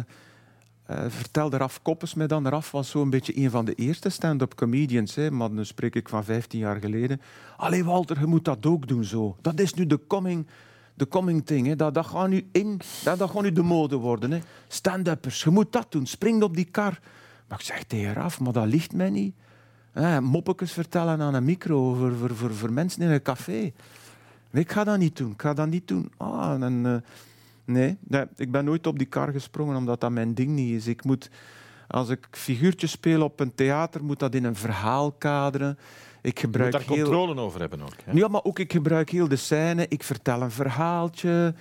eh, 0.87 1.05
vertelde 1.09 1.57
Raf 1.57 1.83
Koppes 1.83 2.15
mij 2.15 2.27
dan. 2.27 2.49
Raf 2.49 2.71
was 2.71 2.91
zo'n 2.91 3.11
beetje 3.11 3.37
een 3.37 3.51
van 3.51 3.65
de 3.65 3.75
eerste 3.75 4.09
stand-up 4.09 4.55
comedians. 4.55 5.15
Hè, 5.15 5.31
maar 5.31 5.55
dan 5.55 5.65
spreek 5.67 5.95
ik 5.95 6.09
van 6.09 6.25
15 6.25 6.59
jaar 6.59 6.81
geleden. 6.81 7.21
Allee, 7.57 7.85
Walter, 7.85 8.21
je 8.21 8.27
moet 8.27 8.45
dat 8.45 8.67
ook 8.67 8.89
doen 8.89 9.05
zo. 9.05 9.37
Dat 9.41 9.61
is 9.61 9.75
nu 9.75 9.87
de 9.87 10.01
coming, 10.07 10.47
de 10.95 11.09
coming 11.09 11.47
thing. 11.47 11.67
Hè. 11.67 11.77
Dat, 11.77 11.95
dat 11.95 12.07
gaat 12.07 12.29
nu 12.29 12.49
in, 12.53 12.81
dat, 13.05 13.19
dat 13.19 13.31
gaat 13.31 13.43
nu 13.43 13.53
de 13.53 13.63
mode 13.63 13.97
worden. 13.97 14.31
Hè. 14.31 14.39
Stand-uppers, 14.69 15.43
je 15.43 15.51
moet 15.51 15.73
dat 15.73 15.87
doen. 15.89 16.07
Spring 16.07 16.43
op 16.43 16.57
die 16.57 16.65
kar. 16.65 17.01
Maar 17.49 17.59
ik 17.59 17.65
zeg 17.65 17.85
tegen 17.85 18.13
Raf, 18.13 18.41
maar 18.41 18.53
dat 18.53 18.67
ligt 18.67 18.93
mij 18.93 19.11
niet. 19.11 19.35
Moppetjes 20.21 20.73
vertellen 20.73 21.21
aan 21.21 21.35
een 21.35 21.45
micro 21.45 21.95
voor, 21.95 22.13
voor, 22.13 22.35
voor, 22.35 22.55
voor 22.55 22.73
mensen 22.73 23.03
in 23.03 23.11
een 23.11 23.23
café. 23.23 23.73
Ik 24.53 24.73
ga 24.73 24.85
dat 24.85 24.99
niet 24.99 25.17
doen. 25.17 25.31
Ik 25.31 25.41
ga 25.41 25.55
dat 25.55 25.69
niet 25.69 25.89
doen. 25.89 26.13
Ah, 26.17 26.63
eh, 26.63 27.01
nee, 27.65 27.97
nee, 28.01 28.25
ik 28.37 28.51
ben 28.51 28.65
nooit 28.65 28.87
op 28.87 28.99
die 28.99 29.07
kar 29.07 29.33
gesprongen 29.33 29.77
omdat 29.77 30.01
dat 30.01 30.11
mijn 30.11 30.35
ding 30.35 30.51
niet 30.51 30.75
is. 30.75 30.87
Ik 30.87 31.05
moet, 31.05 31.31
als 31.89 32.09
ik 32.09 32.29
figuurtjes 32.31 32.91
speel 32.91 33.23
op 33.23 33.41
een 33.41 33.55
theater, 33.55 34.05
moet 34.05 34.19
dat 34.19 34.35
in 34.35 34.45
een 34.45 34.57
verhaal 34.57 35.13
kaderen. 35.13 35.79
Ik 36.25 36.39
Je 36.39 36.47
moet 36.47 36.55
gebruik 36.57 36.73
daar 36.73 36.81
heel... 36.81 37.05
controle 37.05 37.41
over 37.41 37.61
hebben 37.61 37.83
ook. 37.83 37.95
Hè? 38.05 38.13
Ja, 38.13 38.29
maar 38.29 38.45
ook 38.45 38.59
ik 38.59 38.73
gebruik 38.73 39.11
heel 39.11 39.29
de 39.29 39.37
scène. 39.37 39.87
Ik 39.89 40.03
vertel 40.03 40.43
een 40.43 40.51
verhaaltje. 40.51 41.55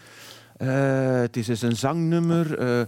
Eh, 0.57 1.19
het 1.21 1.37
is 1.37 1.47
eens 1.47 1.61
een 1.61 1.75
zangnummer. 1.75 2.57
Eh, 2.57 2.81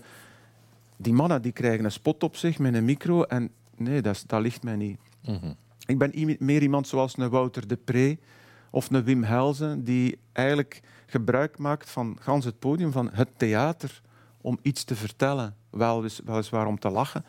die 0.98 1.14
mannen 1.14 1.42
die 1.42 1.52
krijgen 1.52 1.86
een 1.86 1.92
spot 1.92 2.24
op 2.24 2.36
zich 2.36 2.60
met 2.60 2.74
een 2.74 2.86
micro. 2.86 3.24
En 3.24 3.50
nee, 3.78 4.02
dat, 4.02 4.26
ligt 4.28 4.64
mij 4.64 4.76
niet. 4.76 5.00
Mhm. 5.26 5.54
Ik 5.86 5.98
ben 5.98 6.38
meer 6.40 6.62
iemand 6.62 6.88
zoals 6.88 7.18
een 7.18 7.30
Wouter 7.30 7.68
de 7.68 7.76
Pre 7.76 8.18
of 8.70 8.92
een 8.92 9.04
Wim 9.04 9.24
Helzen, 9.24 9.84
die 9.84 10.18
eigenlijk 10.32 10.82
gebruik 11.06 11.58
maakt 11.58 11.90
van 11.90 12.18
gans 12.20 12.46
het 12.46 12.60
podium, 12.60 12.92
van 12.92 13.10
het 13.14 13.30
theater, 13.38 14.02
om 14.42 14.60
iets 14.62 14.84
te 14.84 14.96
vertellen. 14.96 15.56
Wel, 15.70 15.96
welis- 15.96 16.22
weliswaar 16.26 16.68
om 16.68 16.80
te 16.80 16.90
lachen. 16.90 17.26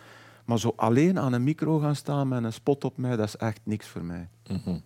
Maar 0.47 0.59
zo 0.59 0.73
alleen 0.77 1.19
aan 1.19 1.33
een 1.33 1.45
micro 1.45 1.79
gaan 1.79 1.97
staan 1.97 2.29
met 2.29 2.45
een 2.45 2.53
spot 2.53 2.85
op 2.85 2.97
mij, 2.97 3.17
dat 3.17 3.27
is 3.27 3.37
echt 3.37 3.61
niks 3.63 3.87
voor 3.87 4.05
mij. 4.05 4.29
Mhm. 4.47 4.79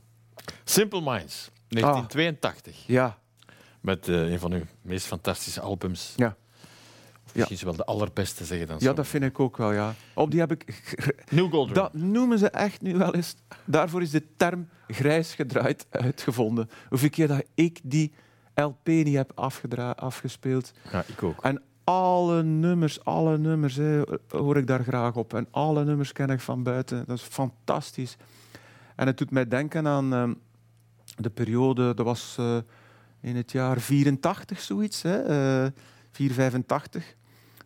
Simple 0.65 1.01
Minds, 1.01 1.51
1982. 1.69 2.87
Ja, 2.87 3.19
Met 3.81 4.09
eh, 4.09 4.31
een 4.33 4.39
van 4.39 4.53
uw 4.53 4.63
meest 4.83 5.07
fantastische 5.07 5.61
albums. 5.61 6.13
Ja. 6.17 6.37
Of 7.27 7.35
misschien 7.35 7.69
wel 7.69 7.77
de 7.77 7.85
allerbeste, 7.85 8.45
zeggen 8.45 8.67
dan. 8.67 8.77
ja 8.81 8.93
dat 8.93 9.07
vind 9.07 9.25
ik 9.25 9.41
ook 9.41 9.57
wel, 9.57 9.73
ja. 9.73 9.95
Op 10.15 10.31
die 10.31 10.41
heb 10.41 10.51
ik... 10.51 10.93
New 11.31 11.51
Gold 11.51 11.75
Dat 11.75 11.95
noemen 11.95 12.39
ze 12.39 12.51
echt 12.51 12.81
nu 12.81 12.97
wel 12.97 13.15
eens... 13.15 13.35
Daarvoor 13.65 14.03
is 14.03 14.11
de 14.11 14.37
term 14.37 14.69
grijs 14.87 15.35
gedraaid 15.35 15.87
uitgevonden. 15.91 16.71
Hoeveel 16.89 17.11
keer 17.11 17.29
dat 17.29 17.45
ik 17.55 17.81
die 17.83 18.13
LP 18.55 18.87
niet 18.87 19.17
heb 19.17 19.33
afgespeeld. 19.97 20.73
Ja, 20.93 21.05
ik 21.07 21.23
ook. 21.23 21.43
En 21.45 21.63
alle 21.91 22.43
nummers, 22.43 23.05
alle 23.05 23.39
nummers 23.39 23.79
hoor 24.29 24.57
ik 24.57 24.67
daar 24.67 24.83
graag 24.83 25.17
op. 25.17 25.35
En 25.35 25.47
alle 25.51 25.85
nummers 25.85 26.13
ken 26.13 26.31
ik 26.31 26.41
van 26.41 26.63
buiten. 26.63 27.05
Dat 27.07 27.17
is 27.17 27.23
fantastisch. 27.23 28.17
En 28.97 29.07
het 29.07 29.19
doet 29.19 29.31
mij 29.31 29.49
denken 29.49 29.87
aan 29.87 30.13
ehm, 30.13 30.35
de 31.17 31.31
periode, 31.31 31.95
dat 31.95 32.07
was 32.07 32.37
eh, 32.39 32.57
in 33.21 33.37
het 33.37 33.53
jaar 33.53 33.81
84 33.81 34.61
zoiets, 34.61 35.03
hè, 35.03 35.23
eh 35.23 35.71
485. 36.11 37.15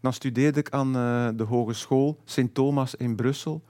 Dan 0.00 0.12
studeerde 0.12 0.60
ik 0.60 0.70
aan 0.70 0.96
eh, 0.96 1.28
de 1.36 1.44
hogeschool 1.44 2.20
Sint 2.24 2.54
Thomas 2.54 2.94
in 2.94 3.14
Brussel. 3.16 3.62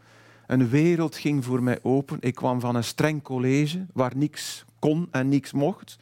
Een 0.47 0.69
wereld 0.69 1.17
ging 1.17 1.45
voor 1.45 1.63
mij 1.63 1.79
open. 1.83 2.17
Ik 2.21 2.35
kwam 2.35 2.61
van 2.61 2.75
een 2.75 2.85
streng 2.85 3.23
college 3.23 3.87
waar 3.93 4.13
niks 4.17 4.65
kon 4.79 5.09
en 5.11 5.29
niks 5.29 5.53
mocht. 5.53 5.99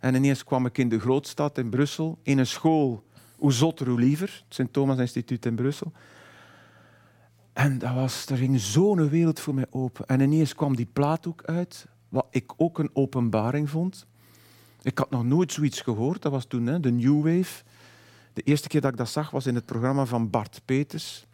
En 0.00 0.14
ineens 0.14 0.44
kwam 0.44 0.66
ik 0.66 0.78
in 0.78 0.88
de 0.88 1.00
grootstad 1.00 1.58
in 1.58 1.70
Brussel, 1.70 2.18
in 2.22 2.38
een 2.38 2.46
school, 2.46 3.04
hoe 3.40 3.52
zotter 3.52 3.88
hoe 3.88 4.00
liever, 4.00 4.42
het 4.44 4.54
Sint 4.54 4.72
Thomas 4.72 4.98
Instituut 4.98 5.46
in 5.46 5.54
Brussel. 5.54 5.92
En 7.52 7.78
dat 7.78 7.94
was, 7.94 8.26
er 8.26 8.36
ging 8.36 8.60
zo'n 8.60 9.08
wereld 9.08 9.40
voor 9.40 9.54
mij 9.54 9.66
open. 9.70 10.06
En 10.06 10.20
ineens 10.20 10.54
kwam 10.54 10.76
die 10.76 10.88
plaat 10.92 11.26
ook 11.26 11.44
uit, 11.44 11.86
wat 12.08 12.26
ik 12.30 12.52
ook 12.56 12.78
een 12.78 12.90
openbaring 12.92 13.70
vond. 13.70 14.06
Ik 14.82 14.98
had 14.98 15.10
nog 15.10 15.24
nooit 15.24 15.52
zoiets 15.52 15.80
gehoord, 15.80 16.22
dat 16.22 16.32
was 16.32 16.44
toen 16.44 16.66
hè, 16.66 16.80
de 16.80 16.90
New 16.90 17.16
Wave. 17.16 17.62
De 18.32 18.42
eerste 18.42 18.68
keer 18.68 18.80
dat 18.80 18.90
ik 18.90 18.96
dat 18.96 19.08
zag 19.08 19.30
was 19.30 19.46
in 19.46 19.54
het 19.54 19.66
programma 19.66 20.04
van 20.04 20.30
Bart 20.30 20.60
Peters. 20.64 21.26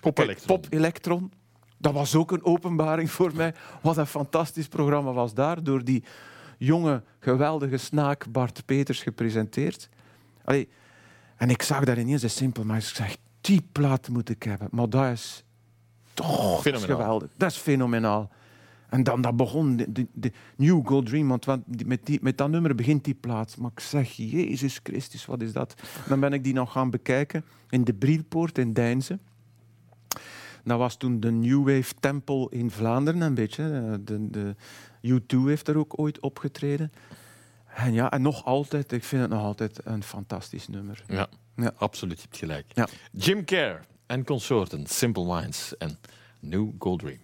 Pop 0.00 0.18
Electron. 0.18 0.60
Pop 0.60 0.72
Electron. 0.72 1.32
Dat 1.78 1.92
was 1.92 2.14
ook 2.14 2.32
een 2.32 2.44
openbaring 2.44 3.10
voor 3.10 3.32
mij. 3.34 3.54
Wat 3.82 3.96
een 3.96 4.06
fantastisch 4.06 4.68
programma 4.68 5.12
was 5.12 5.34
daar, 5.34 5.62
door 5.62 5.84
die 5.84 6.04
jonge, 6.58 7.02
geweldige 7.18 7.76
snaak 7.76 8.26
Bart 8.32 8.62
Peters 8.64 9.02
gepresenteerd. 9.02 9.88
Allee, 10.44 10.68
en 11.42 11.50
ik 11.50 11.62
zag 11.62 11.84
daar 11.84 11.98
ineens 11.98 12.20
de 12.20 12.28
simpel, 12.28 12.64
maar 12.64 12.76
ik 12.76 12.84
zeg, 12.84 13.16
die 13.40 13.62
plaat 13.72 14.08
moet 14.08 14.28
ik 14.28 14.42
hebben. 14.42 14.68
Maar 14.70 14.88
dat 14.88 15.12
is 15.12 15.44
toch 16.14 16.36
dat 16.36 16.56
is 16.56 16.62
Fenomenaal. 16.62 16.96
geweldig. 16.96 17.30
Dat 17.36 17.50
is 17.50 17.56
fenomenaal. 17.56 18.30
En 18.88 19.02
dan 19.02 19.20
dat 19.20 19.36
begon, 19.36 19.76
de, 19.76 19.92
de, 19.92 20.06
de 20.12 20.32
New 20.56 20.86
Gold 20.86 21.06
Dream, 21.06 21.28
want 21.28 21.46
met, 21.86 22.06
die, 22.06 22.18
met 22.22 22.38
dat 22.38 22.50
nummer 22.50 22.74
begint 22.74 23.04
die 23.04 23.14
plaat. 23.14 23.56
Maar 23.56 23.70
ik 23.74 23.80
zeg, 23.80 24.12
Jezus 24.12 24.80
Christus, 24.82 25.26
wat 25.26 25.42
is 25.42 25.52
dat? 25.52 25.74
Dan 26.08 26.20
ben 26.20 26.32
ik 26.32 26.44
die 26.44 26.52
nog 26.54 26.72
gaan 26.72 26.90
bekijken 26.90 27.44
in 27.68 27.84
de 27.84 27.94
Brielpoort 27.94 28.58
in 28.58 28.72
Deinze. 28.72 29.18
Dat 30.64 30.78
was 30.78 30.96
toen 30.96 31.20
de 31.20 31.30
New 31.30 31.68
Wave 31.68 31.94
Tempel 32.00 32.48
in 32.48 32.70
Vlaanderen 32.70 33.20
een 33.20 33.34
beetje. 33.34 34.00
De, 34.04 34.30
de 34.30 34.54
U2 35.20 35.36
heeft 35.46 35.68
er 35.68 35.78
ook 35.78 35.98
ooit 35.98 36.20
opgetreden. 36.20 36.92
En 37.74 37.92
ja, 37.92 38.10
en 38.10 38.22
nog 38.22 38.44
altijd, 38.44 38.92
ik 38.92 39.04
vind 39.04 39.22
het 39.22 39.30
nog 39.30 39.42
altijd 39.42 39.80
een 39.84 40.02
fantastisch 40.02 40.68
nummer. 40.68 41.02
Ja, 41.08 41.26
Ja. 41.56 41.72
absoluut. 41.76 42.16
Je 42.16 42.22
hebt 42.22 42.36
gelijk. 42.38 42.66
Ja. 42.74 42.88
Jim 43.12 43.44
Kerr 43.44 43.80
en 44.06 44.24
consorten, 44.24 44.86
Simple 44.86 45.24
Minds 45.40 45.76
en 45.76 45.98
New 46.40 46.68
Gold 46.78 46.98
Dream. 47.00 47.18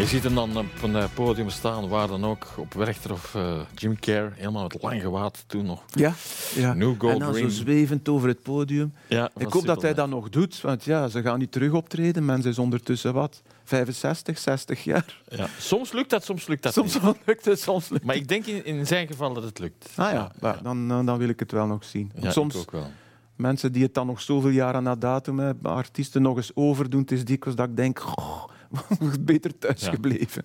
Je 0.00 0.06
ziet 0.06 0.22
hem 0.22 0.34
dan 0.34 0.56
op 0.58 0.82
een 0.82 0.96
eh, 0.96 1.04
podium 1.14 1.50
staan, 1.50 1.88
waar 1.88 2.08
dan 2.08 2.24
ook, 2.24 2.46
op 2.56 2.72
Werchter 2.74 3.12
of 3.12 3.34
uh, 3.34 3.60
Jim 3.74 3.98
Care, 3.98 4.30
helemaal 4.34 4.62
met 4.62 4.82
lang 4.82 5.00
gewaad 5.00 5.44
toen 5.46 5.66
nog. 5.66 5.82
Ja, 5.90 6.14
ja. 6.54 6.74
New 6.74 6.94
Gold 6.98 7.12
en 7.12 7.18
dan 7.18 7.34
zo 7.34 7.48
zwevend 7.48 8.08
over 8.08 8.28
het 8.28 8.42
podium. 8.42 8.92
Ja, 9.08 9.30
Ik 9.36 9.52
hoop 9.52 9.66
dat 9.66 9.82
hij 9.82 9.94
dat 9.94 10.08
nog 10.08 10.28
doet, 10.28 10.60
want 10.60 10.84
ja, 10.84 11.08
ze 11.08 11.22
gaan 11.22 11.38
niet 11.38 11.52
terug 11.52 11.72
optreden. 11.72 12.24
Mensen 12.24 12.50
is 12.50 12.58
ondertussen 12.58 13.14
wat? 13.14 13.42
65, 13.64 14.38
60 14.38 14.84
jaar. 14.84 15.22
Ja. 15.28 15.46
Soms 15.58 15.92
lukt 15.92 16.10
dat, 16.10 16.24
soms 16.24 16.46
lukt 16.46 16.62
dat 16.62 16.72
Soms 16.72 17.00
niet. 17.00 17.16
lukt 17.26 17.44
het, 17.44 17.60
soms 17.60 17.88
lukt 17.88 18.04
Maar 18.04 18.16
ik 18.16 18.28
denk 18.28 18.46
in, 18.46 18.64
in 18.64 18.86
zijn 18.86 19.06
geval 19.06 19.34
dat 19.34 19.42
het 19.42 19.58
lukt. 19.58 19.88
Ah 19.96 20.12
ja, 20.12 20.32
Dan, 20.62 20.88
dan 20.88 21.06
dan 21.06 21.18
wil 21.18 21.28
ik 21.28 21.40
het 21.40 21.52
wel 21.52 21.66
nog 21.66 21.84
zien. 21.84 22.12
Ja, 22.20 22.30
soms 22.30 22.54
ik 22.54 22.60
ook 22.60 22.70
wel. 22.70 22.90
mensen 23.36 23.72
die 23.72 23.82
het 23.82 23.94
dan 23.94 24.06
nog 24.06 24.20
zoveel 24.20 24.50
jaren 24.50 24.82
na 24.82 24.94
datum 24.94 25.38
hebben, 25.38 25.70
artiesten 25.72 26.22
nog 26.22 26.36
eens 26.36 26.50
overdoen, 26.54 27.00
het 27.00 27.12
is 27.12 27.24
dikwijls 27.24 27.58
dat 27.58 27.68
ik 27.68 27.76
denk, 27.76 27.98
goh, 27.98 28.44
beter 29.20 29.58
thuis 29.58 29.80
Ja. 29.84 29.90
gebleven. 29.90 30.44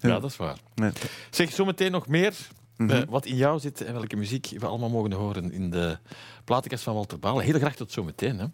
Ja, 0.00 0.20
dat 0.20 0.30
is 0.30 0.36
waar. 0.36 0.58
Nee. 0.74 0.90
Zeg, 1.30 1.52
zometeen 1.52 1.90
nog 1.90 2.06
meer. 2.06 2.34
Mhm. 2.76 2.90
eh, 2.90 3.02
wat 3.08 3.26
in 3.26 3.36
jou 3.36 3.58
zit 3.60 3.80
en 3.80 3.92
welke 3.92 4.16
muziek 4.16 4.46
we 4.58 4.66
allemaal 4.66 4.90
mogen 4.90 5.12
horen 5.12 5.52
in 5.52 5.70
de 5.70 5.98
platenkast 6.44 6.82
van 6.82 6.94
Walter 6.94 7.18
Balen. 7.18 7.44
Heel 7.44 7.58
graag 7.58 7.74
tot 7.74 7.92
zometeen. 7.92 8.38
Hè. 8.38 8.46